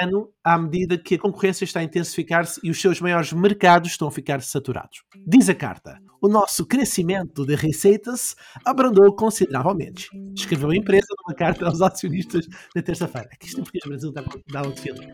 [0.00, 4.08] ano, à medida que a concorrência está a intensificar-se e os seus maiores mercados estão
[4.08, 5.02] a ficar saturados.
[5.26, 10.08] Diz a carta: o nosso crescimento de receitas abrandou consideravelmente.
[10.36, 13.28] Escreveu a empresa numa carta aos acionistas na terça-feira.
[13.32, 15.12] Aqui isto em português Brasil dá, dá outro filme.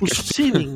[0.00, 0.74] O streaming,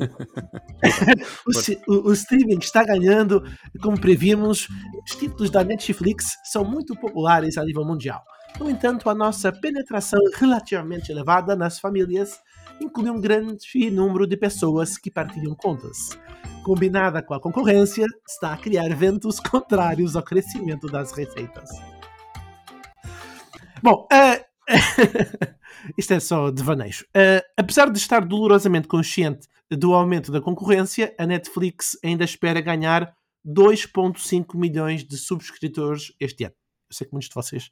[1.87, 3.43] o, o- o streaming está ganhando,
[3.81, 4.67] como previmos,
[5.09, 8.21] os títulos da Netflix são muito populares a nível mundial.
[8.59, 12.37] No entanto, a nossa penetração relativamente elevada nas famílias
[12.83, 13.57] inclui um grande
[13.91, 16.17] número de pessoas que partilham contas.
[16.63, 21.69] Combinada com a concorrência, está a criar ventos contrários ao crescimento das receitas.
[23.81, 24.45] Bom, eh,
[25.97, 27.05] isto é só devaneio.
[27.13, 33.13] Eh, apesar de estar dolorosamente consciente do aumento da concorrência, a Netflix ainda espera ganhar
[33.45, 36.55] 2,5 milhões de subscritores este ano.
[36.89, 37.69] Eu sei que muitos de vocês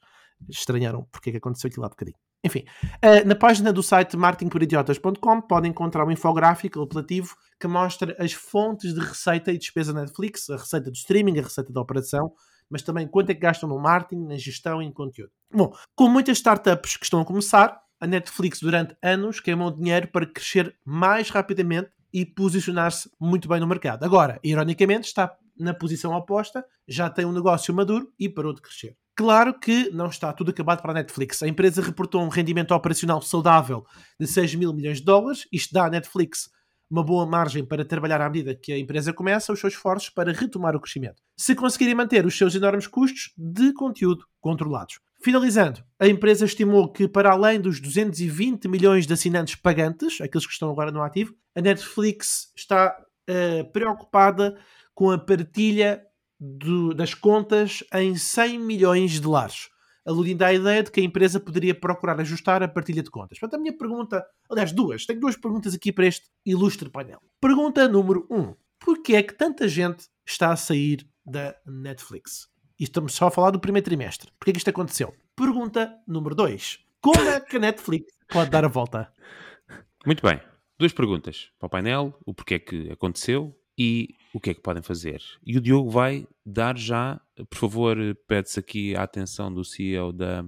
[0.50, 2.17] estranharam porque é que aconteceu aquilo há bocadinho.
[2.43, 2.65] Enfim,
[3.01, 8.93] eh, na página do site marketingporidiotas.com podem encontrar um infográfico apelativo que mostra as fontes
[8.95, 12.34] de receita e despesa Netflix, a receita do streaming, a receita da operação,
[12.67, 15.32] mas também quanto é que gastam no marketing, na gestão e em conteúdo.
[15.54, 20.25] Bom, como muitas startups que estão a começar, a Netflix durante anos queimou dinheiro para
[20.25, 24.04] crescer mais rapidamente e posicionar-se muito bem no mercado.
[24.04, 28.97] Agora, ironicamente, está na posição oposta, já tem um negócio maduro e parou de crescer.
[29.21, 31.43] Claro que não está tudo acabado para a Netflix.
[31.43, 33.86] A empresa reportou um rendimento operacional saudável
[34.19, 35.47] de 6 mil milhões de dólares.
[35.51, 36.49] Isto dá à Netflix
[36.89, 40.31] uma boa margem para trabalhar à medida que a empresa começa os seus esforços para
[40.34, 41.21] retomar o crescimento.
[41.38, 44.99] Se conseguirem manter os seus enormes custos de conteúdo controlados.
[45.23, 50.53] Finalizando, a empresa estimou que, para além dos 220 milhões de assinantes pagantes, aqueles que
[50.53, 54.57] estão agora no ativo, a Netflix está eh, preocupada
[54.95, 56.01] com a partilha
[56.43, 59.69] do- das contas em 100 milhões de lares,
[60.04, 63.38] aludindo à ideia de que a empresa poderia procurar ajustar a partilha de contas.
[63.38, 67.21] Portanto, a minha pergunta, aliás, duas, tenho duas perguntas aqui para este ilustre painel.
[67.39, 72.49] Pergunta número um: Porquê é que tanta gente está a sair da Netflix?
[72.80, 74.32] E estamos só a falar do primeiro trimestre.
[74.39, 75.13] Porquê é que isto aconteceu?
[75.36, 79.13] Pergunta número dois: Como é que a Netflix pode dar a volta?
[80.04, 80.41] Muito bem.
[80.80, 84.84] Duas perguntas para o painel: o porquê que aconteceu e o que é que podem
[84.84, 85.22] fazer.
[85.46, 90.46] E o Diogo vai dar já, por favor, pede-se aqui a atenção do CEO da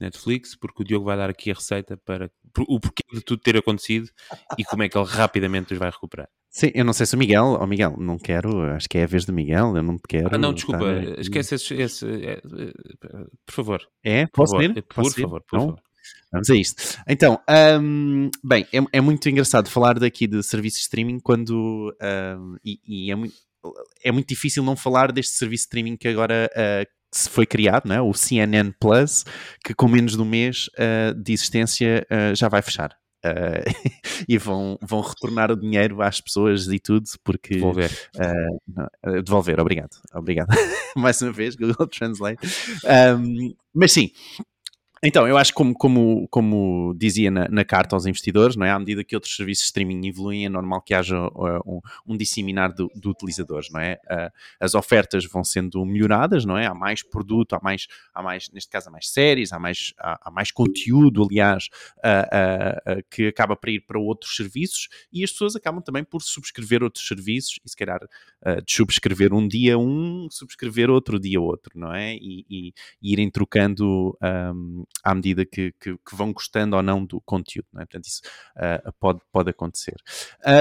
[0.00, 3.40] Netflix, porque o Diogo vai dar aqui a receita para por- o porquê de tudo
[3.40, 4.08] ter acontecido
[4.58, 6.28] e como é que ele rapidamente os vai recuperar.
[6.50, 9.06] Sim, eu não sei se o Miguel, oh Miguel, não quero, acho que é a
[9.06, 10.28] vez do Miguel, eu não te quero.
[10.32, 11.74] Ah, não, desculpa, estar- esquece esse.
[11.74, 12.40] esse, é,
[13.44, 13.88] por favor.
[14.04, 14.82] É, Por posso favor, ir?
[14.82, 15.22] por Posso ir?
[15.22, 15.80] favor, por favor.
[16.34, 16.98] Vamos a isto.
[17.08, 17.40] Então,
[17.80, 21.94] hum, bem, é, é muito engraçado falar daqui de serviços de streaming quando.
[22.36, 23.34] hum, e e é, muito,
[24.02, 27.86] é muito difícil não falar deste serviço de streaming que agora uh, se foi criado,
[27.86, 28.02] não é?
[28.02, 29.24] o CNN Plus,
[29.64, 32.96] que com menos de um mês uh, de existência uh, já vai fechar.
[33.24, 33.64] Uh,
[34.28, 37.90] e vão, vão retornar o dinheiro às pessoas e tudo, porque Vou ver.
[38.16, 39.96] Uh, não, devolver, obrigado.
[40.12, 40.48] Obrigado.
[40.96, 42.46] Mais uma vez, Google Translate.
[42.84, 44.10] Um, mas sim.
[45.06, 48.70] Então, eu acho que como, como, como dizia na, na carta aos investidores, não é?
[48.70, 52.16] à medida que outros serviços de streaming evoluem, é normal que haja uh, um, um
[52.16, 53.98] disseminar do utilizadores, não é?
[54.10, 56.64] Uh, as ofertas vão sendo melhoradas, não é?
[56.64, 60.18] Há mais produto, há mais, há mais neste caso, há mais séries, há mais, há,
[60.22, 65.30] há mais conteúdo, aliás, uh, uh, que acaba por ir para outros serviços e as
[65.30, 69.78] pessoas acabam também por subscrever outros serviços e se calhar uh, de subscrever um dia
[69.78, 72.14] um, subscrever outro dia outro, não é?
[72.14, 77.04] E, e, e irem trocando um, à medida que, que, que, vão gostando ou não
[77.04, 77.84] do conteúdo, não é?
[77.84, 78.20] Portanto, isso
[78.56, 79.96] uh, pode, pode acontecer.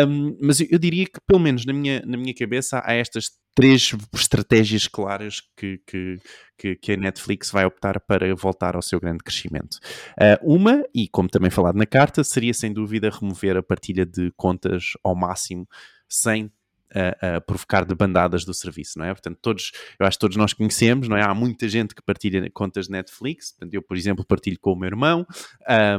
[0.08, 3.32] Um, mas eu, eu, diria que, pelo menos na minha, na minha cabeça, há estas
[3.56, 6.18] três estratégias claras que, que,
[6.58, 9.78] que, que, a Netflix vai optar para voltar ao seu grande crescimento.
[10.20, 14.32] Uh, uma, e como também falado na carta, seria sem dúvida remover a partilha de
[14.36, 15.68] contas ao máximo
[16.10, 16.52] sem
[16.94, 19.14] a, a, provocar debandadas do serviço, não é?
[19.14, 21.24] Portanto, todos, eu acho que todos nós conhecemos, não é?
[21.24, 24.76] Há muita gente que partilha contas de Netflix, portanto, eu, por exemplo, partilho com o
[24.76, 25.26] meu irmão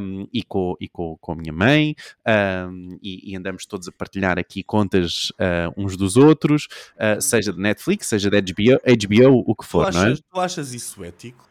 [0.00, 1.94] um, e, com, e com, com a minha mãe
[2.68, 7.52] um, e, e, andamos todos a partilhar aqui contas uh, uns dos outros, uh, seja
[7.52, 10.16] de Netflix, seja de HBO, HBO o que for, achas, não é?
[10.16, 11.48] Tu achas isso ético?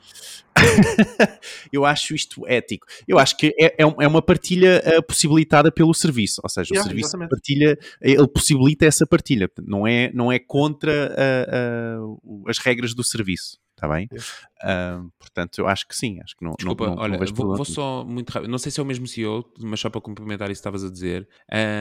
[1.72, 2.86] eu acho isto ético.
[3.08, 6.82] Eu acho que é, é, é uma partilha uh, possibilitada pelo serviço, ou seja, yeah,
[6.82, 7.30] o serviço exatamente.
[7.30, 11.16] partilha, ele possibilita essa partilha, não é, não é contra
[11.98, 13.62] uh, uh, as regras do serviço.
[13.84, 14.08] Está bem?
[14.64, 16.18] Uh, portanto, eu acho que sim.
[16.24, 18.50] Acho que não, Desculpa, não, não, olha, vou, vou, só muito rápido.
[18.50, 20.90] Não sei se é o mesmo CEO, mas só para complementar isso que estavas a
[20.90, 21.28] dizer.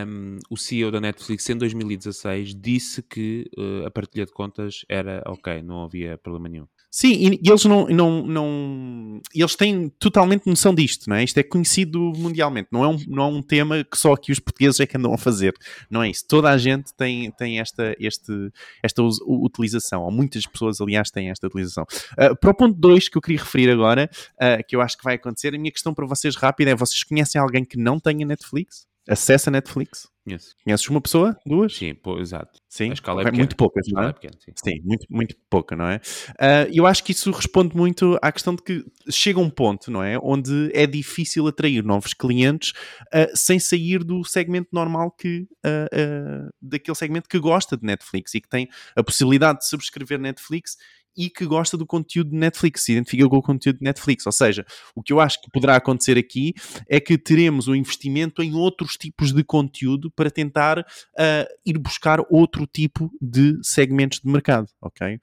[0.07, 5.23] Um, o CEO da Netflix, em 2016, disse que uh, a partilha de contas era
[5.27, 6.67] ok, não havia problema nenhum.
[6.95, 9.23] Sim, e, e, eles não, não, não.
[9.35, 11.25] Eles têm totalmente noção disto, não é?
[11.25, 12.69] Isto é conhecido mundialmente.
[12.71, 15.15] Não é um, não é um tema que só aqui os portugueses é que andam
[15.15, 15.55] a fazer.
[15.91, 16.23] Não é isso.
[16.29, 18.53] Toda a gente tem, tem esta, este,
[18.83, 20.03] esta utilização.
[20.03, 21.85] Ou muitas pessoas, aliás, têm esta utilização.
[22.13, 25.05] Uh, para o ponto 2 que eu queria referir agora, uh, que eu acho que
[25.05, 28.27] vai acontecer, a minha questão para vocês rápida é: vocês conhecem alguém que não tenha
[28.27, 28.87] Netflix?
[29.09, 30.12] Acessa Netflix?
[30.25, 30.55] Conheço.
[30.63, 31.37] Conheces uma pessoa?
[31.45, 31.75] Duas?
[31.75, 32.61] Sim, pô, exato.
[32.69, 33.39] Sim, a escala é pequena.
[33.39, 34.09] muito poucas, não é?
[34.09, 34.53] é pequena, sim.
[34.55, 35.97] sim, muito, muito pouca, não é?
[36.31, 40.03] Uh, eu acho que isso responde muito à questão de que chega um ponto, não
[40.03, 40.17] é?
[40.23, 42.71] Onde é difícil atrair novos clientes
[43.13, 48.41] uh, sem sair do segmento normal que, uh, daquele segmento que gosta de Netflix e
[48.41, 50.77] que tem a possibilidade de subscrever Netflix
[51.17, 54.27] e que gosta do conteúdo de Netflix, se identifica com o conteúdo de Netflix.
[54.27, 56.55] Ou seja, o que eu acho que poderá acontecer aqui
[56.89, 62.19] é que teremos um investimento em outros tipos de conteúdo para tentar uh, ir buscar
[62.31, 65.21] outro tipo de segmentos de mercado, ok?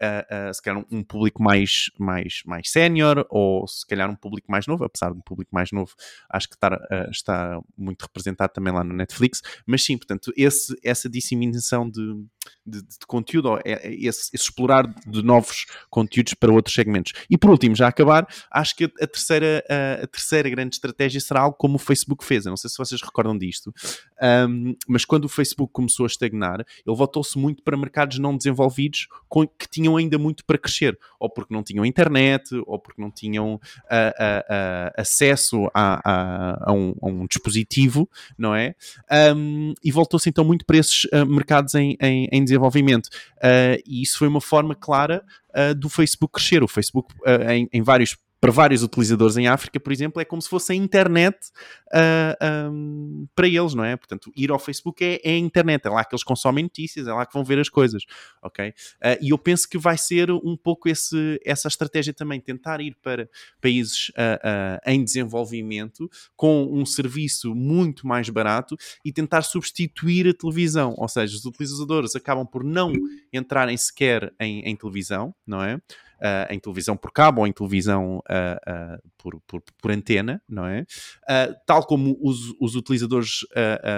[0.00, 4.16] Uh, uh, se calhar um, um, público mais, mais, mais sénior ou se calhar um
[4.16, 5.92] público mais novo, apesar de um público mais novo,
[6.30, 10.74] acho que está, uh, está muito representado também lá no Netflix, mas sim, portanto, esse,
[10.82, 12.00] essa disseminação de,
[12.70, 17.12] de, de conteúdo, é, é esse, esse, explorar de novos conteúdos para outros segmentos.
[17.28, 21.20] E por último, já a acabar, acho que a, terceira, a, a, terceira grande estratégia
[21.20, 22.46] será algo como o Facebook fez.
[22.46, 23.72] Eu não sei se vocês recordam disto,
[24.48, 29.08] um, mas quando o Facebook começou a estagnar, ele voltou-se muito para mercados não desenvolvidos
[29.28, 33.10] com, que tinham ainda muito para crescer, ou porque não tinham internet, ou porque não
[33.10, 38.74] tinham uh, uh, acesso a, a, um, a, um, dispositivo, não é?
[39.34, 42.59] Um, e voltou-se então muito para esses mercados em, em, em desenvolvimento.
[43.86, 45.24] E isso foi uma forma clara
[45.76, 46.62] do Facebook crescer.
[46.62, 47.14] O Facebook,
[47.48, 50.74] em, em vários para vários utilizadores em África, por exemplo, é como se fosse a
[50.74, 51.36] internet
[51.88, 53.96] uh, ah, um, para eles, não é?
[53.96, 57.12] Portanto, ir ao Facebook é, é, a internet, é lá que eles consomem notícias, é
[57.12, 58.02] lá que vão ver as coisas,
[58.42, 58.70] ok?
[58.70, 58.72] Uh,
[59.20, 63.28] e eu penso que vai ser um pouco esse, essa estratégia também, tentar ir para
[63.60, 68.74] países uh, em desenvolvimento com um serviço muito mais barato
[69.04, 72.92] e tentar substituir a televisão, ou seja, os utilizadores acabam por não
[73.30, 75.78] entrarem sequer em, em televisão, não é?
[76.20, 80.84] Uh, em televisão por cabo ou em televisão uh, por, por, por, antena, não é?
[81.66, 83.40] tal como os, os utilizadores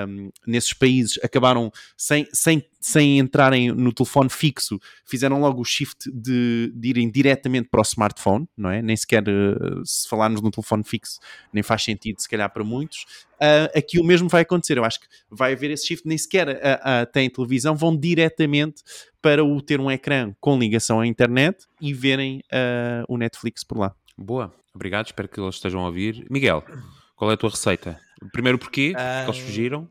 [0.08, 6.10] um, nesses países acabaram sem, sem, sem entrarem no telefone fixo, fizeram logo o shift
[6.12, 8.82] de, de irem diretamente para o smartphone, não é?
[8.82, 9.22] Nem sequer,
[9.84, 11.20] se falarmos no telefone fixo,
[11.52, 13.06] nem faz sentido, se calhar, para muitos.
[13.42, 14.78] Uh, aqui o mesmo vai acontecer.
[14.78, 18.82] Eu acho que vai haver esse shift, nem sequer uh, uh, têm televisão, vão diretamente
[19.20, 23.78] para o ter um ecrã com ligação à internet e verem uh, o Netflix por
[23.78, 23.92] lá.
[24.16, 26.24] Boa, obrigado, espero que eles estejam a ouvir.
[26.30, 26.64] Miguel,
[27.16, 27.98] qual é a tua receita?
[28.32, 29.88] Primeiro porquê, porque eles fugiram.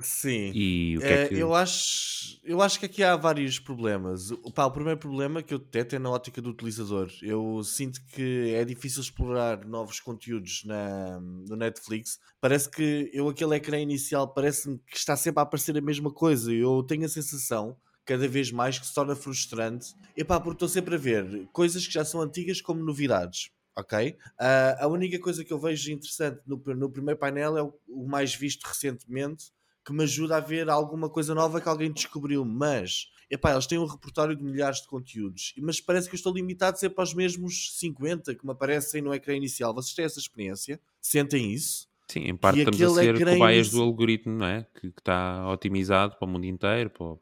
[0.00, 0.52] Sim.
[0.54, 1.34] E o que é, é que...
[1.34, 4.30] Eu, acho, eu acho que aqui há vários problemas.
[4.54, 7.10] Pá, o primeiro problema que eu deteto é na ótica do utilizador.
[7.22, 12.18] Eu sinto que é difícil explorar novos conteúdos na, no Netflix.
[12.40, 16.52] Parece que eu, aquele ecrã inicial, parece-me que está sempre a aparecer a mesma coisa.
[16.52, 19.94] Eu tenho a sensação cada vez mais que se torna frustrante.
[20.16, 23.50] E pá, porque estou sempre a ver coisas que já são antigas como novidades.
[23.76, 24.16] Ok?
[24.40, 28.08] Uh, a única coisa que eu vejo interessante no, no primeiro painel é o, o
[28.08, 29.52] mais visto recentemente,
[29.88, 33.78] que me ajuda a ver alguma coisa nova que alguém descobriu, mas epá, eles têm
[33.78, 37.72] um repertório de milhares de conteúdos, mas parece que eu estou limitado sempre aos mesmos
[37.78, 39.72] 50 que me aparecem no ecrã inicial.
[39.72, 40.78] Vocês têm essa experiência?
[41.00, 41.88] Sentem isso?
[42.06, 44.66] Sim, em parte e estamos a ser cobaias do algoritmo, não é?
[44.74, 47.16] Que, que, está otimizado para o mundo inteiro, para,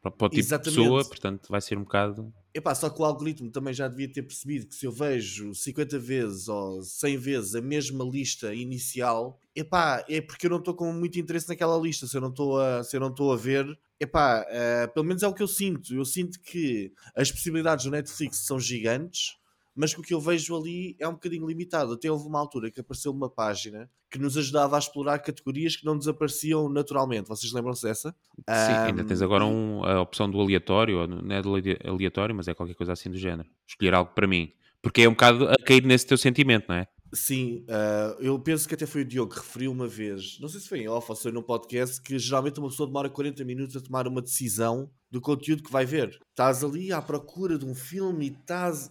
[0.00, 0.70] para, para o tipo Exatamente.
[0.70, 2.32] de pessoa, portanto vai ser um bocado.
[2.54, 5.98] Epá, só que o algoritmo também já devia ter percebido que se eu vejo 50
[5.98, 10.92] vezes ou 100 vezes a mesma lista inicial, epá, é porque eu não estou com
[10.92, 12.06] muito interesse naquela lista.
[12.06, 13.66] Se eu não estou a, se não estou a ver,
[13.98, 15.92] epá, uh, pelo menos é o que eu sinto.
[15.92, 19.36] Eu sinto que as possibilidades do Netflix são gigantes,
[19.74, 21.92] mas que o que eu vejo ali é um bocadinho limitado.
[21.92, 25.84] Até houve uma altura que apareceu uma página que nos ajudava a explorar categorias que
[25.84, 27.28] não desapareciam naturalmente.
[27.28, 28.14] Vocês lembram-se dessa?
[28.36, 31.54] Sim, um, ainda tens agora um, a opção do aleatório, não é do
[31.84, 33.48] aleatório, mas é qualquer coisa assim do género.
[33.66, 34.52] Escolher algo para mim.
[34.80, 36.86] Porque é um bocado a cair nesse teu sentimento, não é?
[37.14, 40.60] Sim, uh, eu penso que até foi o Diogo que referiu uma vez, não sei
[40.60, 43.44] se foi em off ou se foi num podcast, que geralmente uma pessoa demora 40
[43.44, 46.18] minutos a tomar uma decisão do conteúdo que vai ver.
[46.30, 48.90] Estás ali à procura de um filme e estás.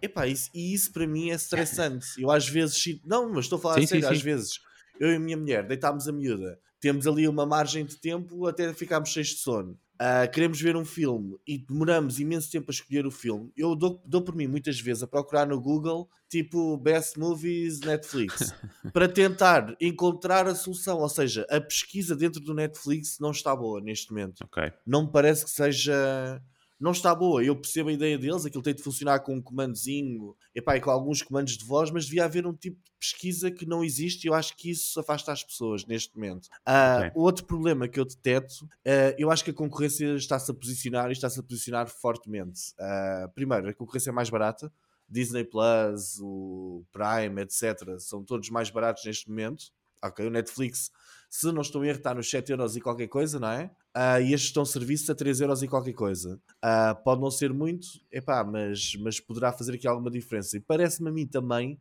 [0.00, 2.06] Epá, isso, e isso para mim é estressante.
[2.18, 3.00] Eu às vezes.
[3.04, 4.60] Não, mas estou a falar sim, a sério, sim, às vezes.
[4.98, 8.72] Eu e a minha mulher deitámos a miúda, temos ali uma margem de tempo até
[8.72, 13.06] ficarmos cheios de sono uh, queremos ver um filme e demoramos imenso tempo a escolher
[13.06, 17.18] o filme, eu dou, dou por mim muitas vezes a procurar no Google tipo Best
[17.18, 18.54] Movies Netflix
[18.92, 20.98] para tentar encontrar a solução.
[20.98, 24.42] Ou seja, a pesquisa dentro do Netflix não está boa neste momento.
[24.44, 24.72] Okay.
[24.84, 26.42] Não me parece que seja
[26.84, 27.42] não está boa.
[27.42, 30.90] Eu percebo a ideia deles, aquilo tem de funcionar com um comandozinho epá, e com
[30.90, 34.28] alguns comandos de voz, mas devia haver um tipo de pesquisa que não existe e
[34.28, 36.44] eu acho que isso afasta as pessoas neste momento.
[36.68, 37.10] Uh, okay.
[37.14, 41.12] Outro problema que eu deteto, uh, eu acho que a concorrência está-se a posicionar e
[41.12, 42.74] está-se a posicionar fortemente.
[42.78, 44.70] Uh, primeiro, a concorrência é mais barata.
[45.08, 49.72] Disney Plus, o Prime, etc., são todos mais baratos neste momento.
[50.02, 50.90] Ok, o Netflix
[51.36, 53.64] se não estou a erro, está nos 7 euros e qualquer coisa, não é?
[53.96, 56.40] Uh, e estes estão serviços a 3 euros e qualquer coisa.
[56.64, 60.56] Uh, pode não ser muito, epá, mas, mas poderá fazer aqui alguma diferença.
[60.56, 61.76] E parece-me a mim também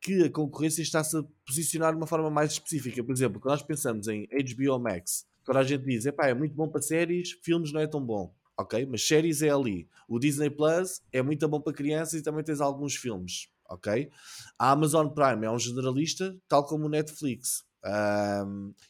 [0.00, 3.02] que a concorrência está-se a posicionar de uma forma mais específica.
[3.02, 6.54] Por exemplo, quando nós pensamos em HBO Max, quando a gente diz, epá, é muito
[6.54, 8.32] bom para séries, filmes não é tão bom.
[8.56, 9.88] Ok, mas séries é ali.
[10.06, 13.48] O Disney Plus é muito bom para crianças e também tens alguns filmes.
[13.68, 14.08] Ok?
[14.56, 17.64] A Amazon Prime é um generalista, tal como o Netflix.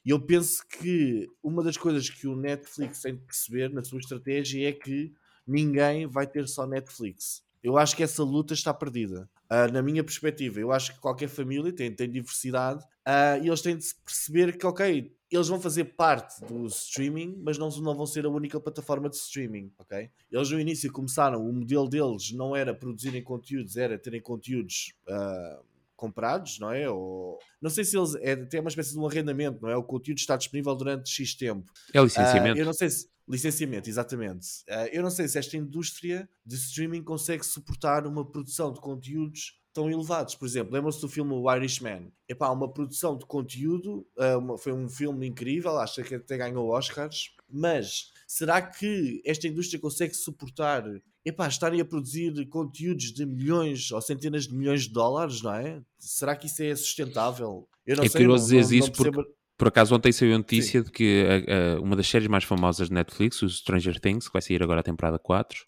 [0.05, 3.99] E eu penso que uma das coisas que o Netflix tem de perceber na sua
[3.99, 5.13] estratégia é que
[5.47, 7.43] ninguém vai ter só Netflix.
[7.63, 9.29] Eu acho que essa luta está perdida.
[9.51, 13.63] Uh, na minha perspectiva, eu acho que qualquer família tem, tem diversidade uh, e eles
[13.63, 18.07] têm de perceber que, ok, eles vão fazer parte do streaming, mas não, não vão
[18.07, 20.11] ser a única plataforma de streaming, ok?
[20.31, 25.65] Eles no início começaram, o modelo deles não era produzirem conteúdos, era terem conteúdos uh,
[25.97, 26.89] comprados, não é?
[26.89, 28.15] Ou, não sei se eles.
[28.17, 29.77] É, tem uma espécie de um arrendamento, não é?
[29.77, 31.73] O conteúdo está disponível durante X tempo.
[31.93, 32.57] É licenciamento.
[32.57, 33.13] Uh, eu não sei se.
[33.27, 34.47] Licenciamento, exatamente.
[34.69, 39.59] Uh, eu não sei se esta indústria de streaming consegue suportar uma produção de conteúdos
[39.75, 40.35] tão elevados.
[40.37, 42.13] Por exemplo, lembram-se do filme O Irishman?
[42.29, 46.69] Epá, uma produção de conteúdo, uh, uma, foi um filme incrível, acho que até ganhou
[46.71, 50.85] Oscars, mas será que esta indústria consegue suportar
[51.25, 55.81] epá, estarem a produzir conteúdos de milhões ou centenas de milhões de dólares, não é?
[55.99, 57.67] Será que isso é sustentável?
[57.87, 59.11] Eu não é sei, curioso dizer isso porque,
[59.57, 60.87] por acaso ontem saiu a notícia Sim.
[60.87, 64.33] de que a, a, uma das séries mais famosas de Netflix, o Stranger Things, que
[64.33, 65.65] vai sair agora a temporada 4, uh,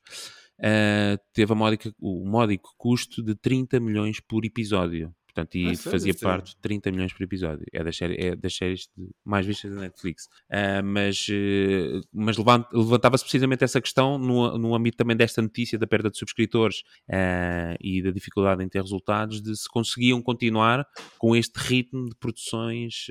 [0.60, 5.14] eh, teve a módica, o módico custo de 30 milhões por episódio.
[5.36, 7.66] Portanto, e ah, fazia parte de 30 milhões por episódio.
[7.70, 8.88] É das, séries, é das séries
[9.22, 10.24] mais vistas da Netflix.
[10.50, 12.36] Uh, mas uh, mas
[12.72, 16.80] levantava-se precisamente essa questão no, no âmbito também desta notícia da perda de subscritores
[17.10, 20.86] uh, e da dificuldade em ter resultados, de se conseguiam continuar
[21.18, 23.06] com este ritmo de produções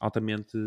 [0.00, 0.58] altamente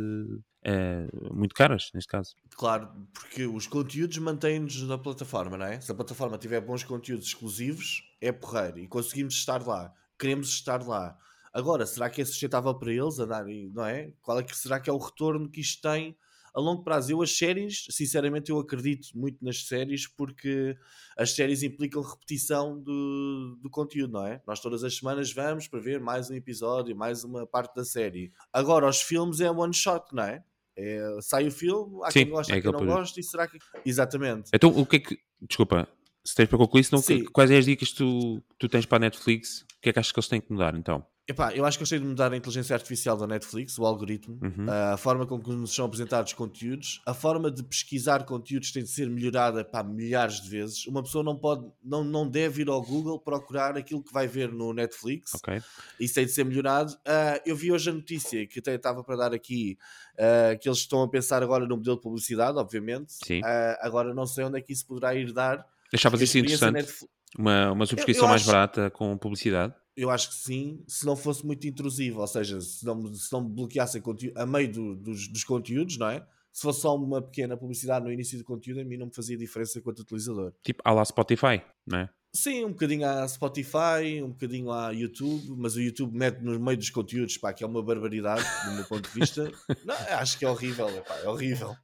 [0.63, 2.35] Uh, muito caras, neste caso.
[2.55, 5.81] Claro, porque os conteúdos mantêm-nos na plataforma, não é?
[5.81, 9.91] Se a plataforma tiver bons conteúdos exclusivos, é porreiro e conseguimos estar lá
[10.21, 11.17] queremos estar lá.
[11.51, 14.13] Agora, será que é sustentável para eles a dar, não é?
[14.21, 16.15] Qual é que será que é o retorno que isto tem
[16.53, 17.11] a longo prazo?
[17.11, 20.77] Eu as séries, sinceramente, eu acredito muito nas séries porque
[21.17, 24.41] as séries implicam repetição do, do conteúdo, não é?
[24.47, 28.31] Nós todas as semanas vamos para ver mais um episódio, mais uma parte da série.
[28.53, 30.43] Agora, os filmes é one shot, não é?
[30.77, 33.57] É, sai o filme, há Sim, quem gosta, é quem não gosta, e será que.
[33.85, 34.51] Exatamente.
[34.53, 35.19] Então, o que é que.
[35.41, 35.87] Desculpa,
[36.23, 37.01] se tens para concluir, senão,
[37.31, 39.61] quais é as dicas que tu, tu tens para a Netflix?
[39.61, 41.05] O que é que achas que eles têm que mudar então?
[41.27, 44.39] Epá, eu acho que eu sei de mudar a inteligência artificial da Netflix, o algoritmo,
[44.41, 44.65] uhum.
[44.69, 49.09] a forma como nos são apresentados conteúdos, a forma de pesquisar conteúdos tem de ser
[49.09, 50.85] melhorada para milhares de vezes.
[50.87, 54.51] Uma pessoa não pode, não, não deve ir ao Google procurar aquilo que vai ver
[54.51, 55.35] no Netflix.
[55.35, 55.61] Okay.
[55.99, 56.91] Isso tem de ser melhorado.
[56.95, 59.77] Uh, eu vi hoje a notícia que até estava para dar aqui
[60.15, 63.13] uh, que eles estão a pensar agora no modelo de publicidade, obviamente.
[63.29, 65.65] Uh, agora não sei onde é que isso poderá ir dar.
[65.93, 66.73] Achavas isso interessante?
[66.73, 67.07] Netflix...
[67.37, 68.51] Uma, uma subscrição eu, eu mais acho...
[68.51, 69.73] barata com publicidade?
[69.95, 73.43] Eu acho que sim, se não fosse muito intrusivo, ou seja, se não, se não
[73.43, 74.01] bloqueassem
[74.35, 76.25] a meio do, dos, dos conteúdos, não é?
[76.51, 79.37] Se fosse só uma pequena publicidade no início do conteúdo, a mim não me fazia
[79.37, 80.53] diferença enquanto utilizador.
[80.63, 82.09] Tipo, à lá Spotify, não é?
[82.33, 86.77] Sim, um bocadinho à Spotify, um bocadinho à YouTube, mas o YouTube mete no meio
[86.77, 89.51] dos conteúdos, pá, que é uma barbaridade, do meu ponto de vista.
[89.83, 91.75] não, acho que é horrível, epá, é horrível.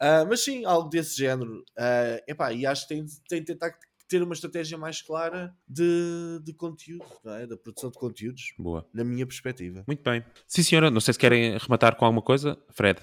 [0.00, 1.60] Uh, mas sim, algo desse género.
[1.78, 3.76] Uh, epá, e acho que tem, tem de tentar
[4.08, 7.46] ter uma estratégia mais clara de, de conteúdo, é?
[7.46, 8.54] da produção de conteúdos.
[8.58, 8.86] Boa.
[8.92, 9.84] Na minha perspectiva.
[9.86, 10.24] Muito bem.
[10.46, 10.90] Sim, senhora.
[10.90, 12.56] Não sei se querem rematar com alguma coisa.
[12.70, 13.00] Fred.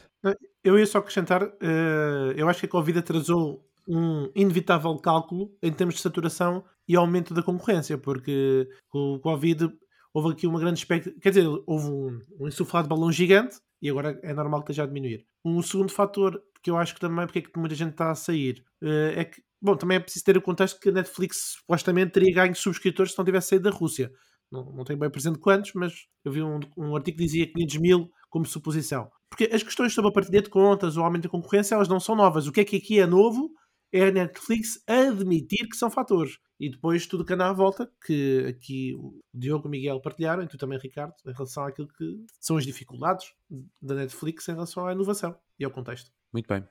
[0.64, 5.74] Eu ia só acrescentar, uh, eu acho que a Covid atrasou um inevitável cálculo em
[5.74, 9.70] termos de saturação e aumento da concorrência, porque com o Covid
[10.14, 14.18] houve aqui uma grande expectativa, quer dizer, houve um, um insuflado balão gigante e agora
[14.24, 15.26] é normal que esteja a diminuir.
[15.44, 18.16] Um segundo fator que eu acho que também, porque é que muita gente está a
[18.16, 22.14] sair, uh, é que, bom, também é preciso ter o contexto que a Netflix supostamente
[22.14, 24.12] teria ganho subscritores se não tivesse saído da Rússia.
[24.52, 27.78] Não, não tenho bem presente quantos, mas eu vi um, um artigo que dizia 500
[27.78, 29.12] mil como suposição.
[29.30, 32.16] Porque as questões sobre a partilha de contas, o aumento da concorrência, elas não são
[32.16, 32.48] novas.
[32.48, 33.52] O que é que aqui é novo
[33.92, 36.38] é a Netflix admitir que são fatores.
[36.60, 40.44] E depois tudo que anda à volta, que aqui o Diogo e o Miguel partilharam,
[40.44, 43.34] e tu também, Ricardo, em relação àquilo que são as dificuldades
[43.82, 46.12] da Netflix em relação à inovação e ao contexto.
[46.34, 46.64] Muito bem.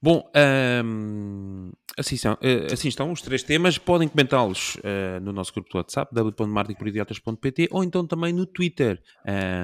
[0.00, 0.30] Bom,
[1.96, 3.78] assim, são, uh, assim estão os três temas.
[3.78, 9.02] Podem comentá-los uh, no nosso grupo do WhatsApp, w.marketingporidiotas.pt ou então também no Twitter.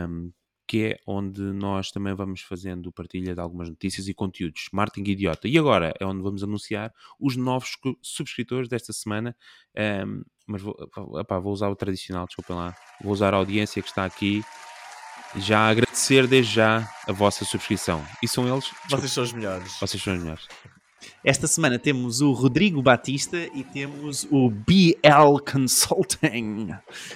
[0.09, 0.33] Um,
[0.67, 4.69] que é onde nós também vamos fazendo partilha de algumas notícias e conteúdos.
[4.73, 5.49] Marketing Idiota.
[5.49, 9.37] E agora é onde vamos anunciar os novos subscritores desta semana.
[10.07, 10.77] Um, mas vou,
[11.43, 12.73] vou usar o tradicional, desculpem lá.
[13.03, 14.45] Vou usar a audiência que está aqui.
[15.37, 18.05] Já agradecer desde já a vossa subscrição.
[18.23, 18.65] E são eles.
[18.65, 19.77] Desculpa, vocês são os melhores.
[19.81, 20.49] Vocês são os melhores.
[21.25, 26.69] Esta semana temos o Rodrigo Batista e temos o BL Consulting,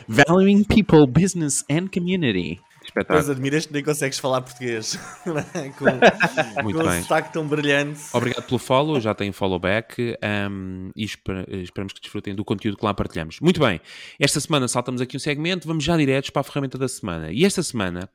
[0.07, 2.61] Valuing People, Business and Community.
[2.95, 3.19] Espetáculo.
[3.19, 4.97] Mas admiras que nem consegues falar português
[5.55, 5.69] é?
[5.71, 5.85] com,
[6.63, 7.01] Muito com bem.
[7.01, 8.01] um sotaque tão brilhante.
[8.13, 10.17] Obrigado pelo follow, já tem follow back
[10.49, 13.41] um, e esper esperamos que desfrutem do conteúdo que lá partilhamos.
[13.41, 13.81] Muito bem,
[14.21, 17.33] esta semana saltamos aqui um segmento, vamos já diretos para a ferramenta da semana.
[17.33, 18.09] E esta semana,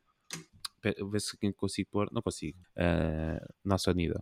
[0.81, 4.19] ver se consigo pôr, não consigo, uh, nosso nível.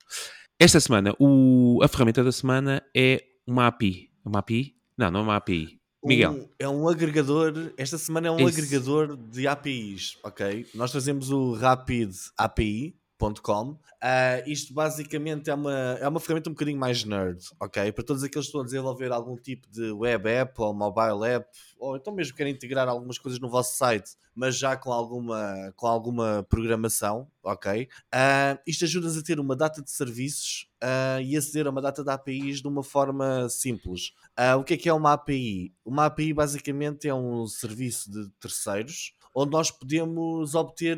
[0.59, 4.09] Esta semana, o, a ferramenta da semana é uma API.
[4.25, 4.75] Uma API?
[4.97, 5.76] Não, não é uma API.
[6.07, 6.49] Miguel.
[6.57, 8.59] É um agregador, esta semana é um Isso.
[8.59, 10.65] agregador de APIs, ok?
[10.73, 16.53] Nós trazemos o Rapid API, Uh, ah, isto basicamente é uma, é uma ferramenta um
[16.53, 17.91] bocadinho mais nerd, ok?
[17.91, 21.47] Para todos aqueles que estão a desenvolver algum tipo de web app ou mobile app,
[21.79, 25.87] ou então mesmo querem integrar algumas coisas no vosso site, mas já com alguma, com
[25.87, 27.89] alguma programação, ok?
[28.13, 32.03] Uh, isto ajuda-nos a ter uma data de serviços uh, e aceder a uma data
[32.03, 34.13] de APIs de uma forma simples.
[34.59, 35.73] o que é que é uma API?
[35.83, 40.97] Uma API basicamente é um serviço de terceiros onde nós podemos obter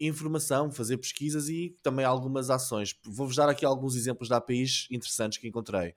[0.00, 2.94] informação, fazer pesquisas e também algumas ações.
[3.04, 5.94] Vou-vos dar aqui alguns exemplos de APIs interessantes que encontrei.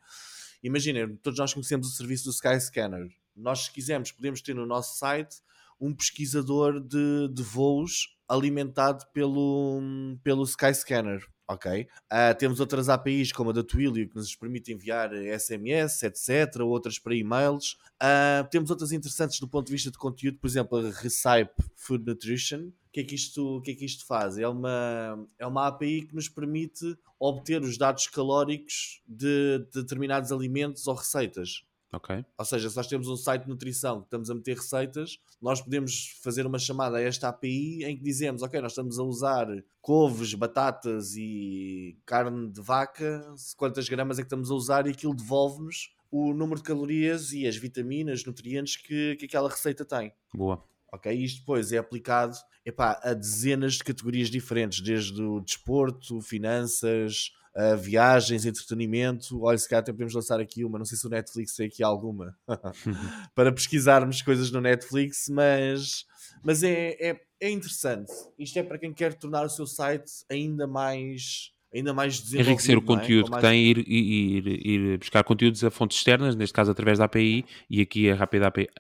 [0.64, 3.08] Imaginem, todos nós conhecemos o serviço do Skyscanner.
[3.36, 5.38] Nós, se quisermos, podemos ter no nosso site
[5.80, 9.82] um pesquisador de, de voos alimentado pelo,
[10.24, 11.24] pelo Skyscanner.
[11.48, 11.88] Ok.
[12.12, 16.62] Uh, temos outras APIs como a da Twilio que nos permite enviar SMS, etc.
[16.62, 17.78] Outras para e-mails.
[18.02, 22.04] Uh, temos outras interessantes do ponto de vista de conteúdo, por exemplo, a Recipe Food
[22.06, 24.38] Nutrition, que é que isto, que é que isto faz?
[24.38, 30.32] É uma, é uma API que nos permite obter os dados calóricos de, de determinados
[30.32, 31.66] alimentos ou receitas.
[31.92, 32.24] Ok.
[32.38, 35.62] Ou seja, se nós temos um site de nutrição que estamos a meter receitas, nós
[35.62, 39.48] podemos fazer uma chamada a esta API em que dizemos, ok, nós estamos a usar
[39.82, 43.22] couves, batatas e carne de vaca,
[43.58, 47.46] quantas gramas é que estamos a usar e aquilo devolve-nos o número de calorias e
[47.46, 50.14] as vitaminas, nutrientes que, que aquela receita tem.
[50.34, 51.12] Boa ok?
[51.14, 57.32] Isto depois é aplicado epá, a dezenas de categorias diferentes, desde o desporto, finanças,
[57.80, 59.42] viagens, entretenimento.
[59.42, 61.84] Olha, se calhar até podemos lançar aqui uma, não sei se o Netflix tem aqui
[61.84, 62.38] alguma,
[63.34, 66.06] para pesquisarmos coisas no Netflix, mas,
[66.44, 68.12] mas é, é, é interessante.
[68.38, 72.48] Isto é para quem quer tornar o seu site ainda mais ainda mais desenvolvido.
[72.50, 72.86] Enriquecer o é?
[72.86, 73.36] conteúdo é?
[73.36, 77.46] que tem, ir, ir, ir, buscar conteúdos a fontes externas, neste caso através da API,
[77.70, 78.16] e aqui a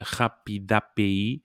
[0.01, 1.39] rapidapi.com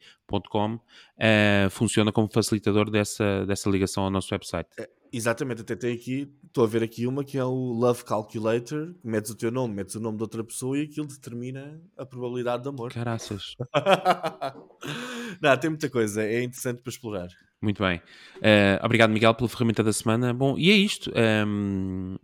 [0.74, 0.80] uh,
[1.18, 4.68] eh, funciona como facilitador dessa, dessa ligação ao nosso website.
[5.12, 9.30] Exatamente, até tem aqui, estou a ver aqui uma que é o Love Calculator, metes
[9.30, 12.68] o teu nome, metes o nome de outra pessoa e aquilo determina a probabilidade de
[12.68, 12.92] amor.
[12.92, 13.54] Caraças.
[15.42, 17.28] Não, tem muita coisa, é interessante para explorar.
[17.60, 17.98] Muito bem.
[18.36, 20.32] Uh, obrigado, Miguel, pela ferramenta da semana.
[20.32, 21.12] Bom, e é isto.
[21.46, 22.16] Um,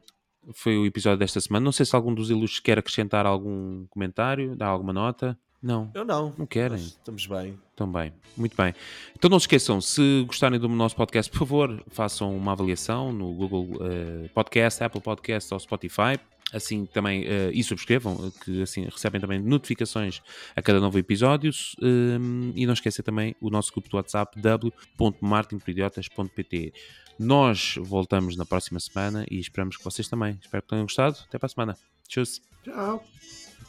[0.54, 1.64] foi o episódio desta semana.
[1.64, 5.38] Não sei se algum dos ilustres quer acrescentar algum comentário, dar alguma nota.
[5.66, 5.90] Não.
[5.94, 6.32] Eu não.
[6.38, 6.78] Não querem.
[6.78, 7.58] estamos bem.
[7.72, 8.12] Estão bem.
[8.36, 8.72] Muito bem.
[9.16, 13.34] Então não se esqueçam, se gostarem do nosso podcast, por favor, façam uma avaliação no
[13.34, 16.20] Google uh, Podcast, Apple Podcast ou Spotify
[16.52, 20.22] assim também uh, e subscrevam, que assim recebem também notificações
[20.54, 21.50] a cada novo episódio
[21.82, 26.72] um, e não esqueçam também o nosso grupo do WhatsApp w.martinperidiotas.pt
[27.18, 31.36] nós voltamos na próxima semana e esperamos que vocês também espero que tenham gostado, até
[31.36, 32.22] para a semana Tchau
[32.62, 33.04] Tchau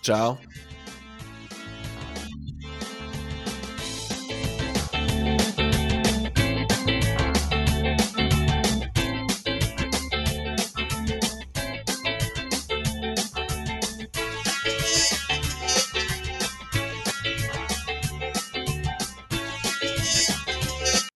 [0.03, 0.39] Tchau.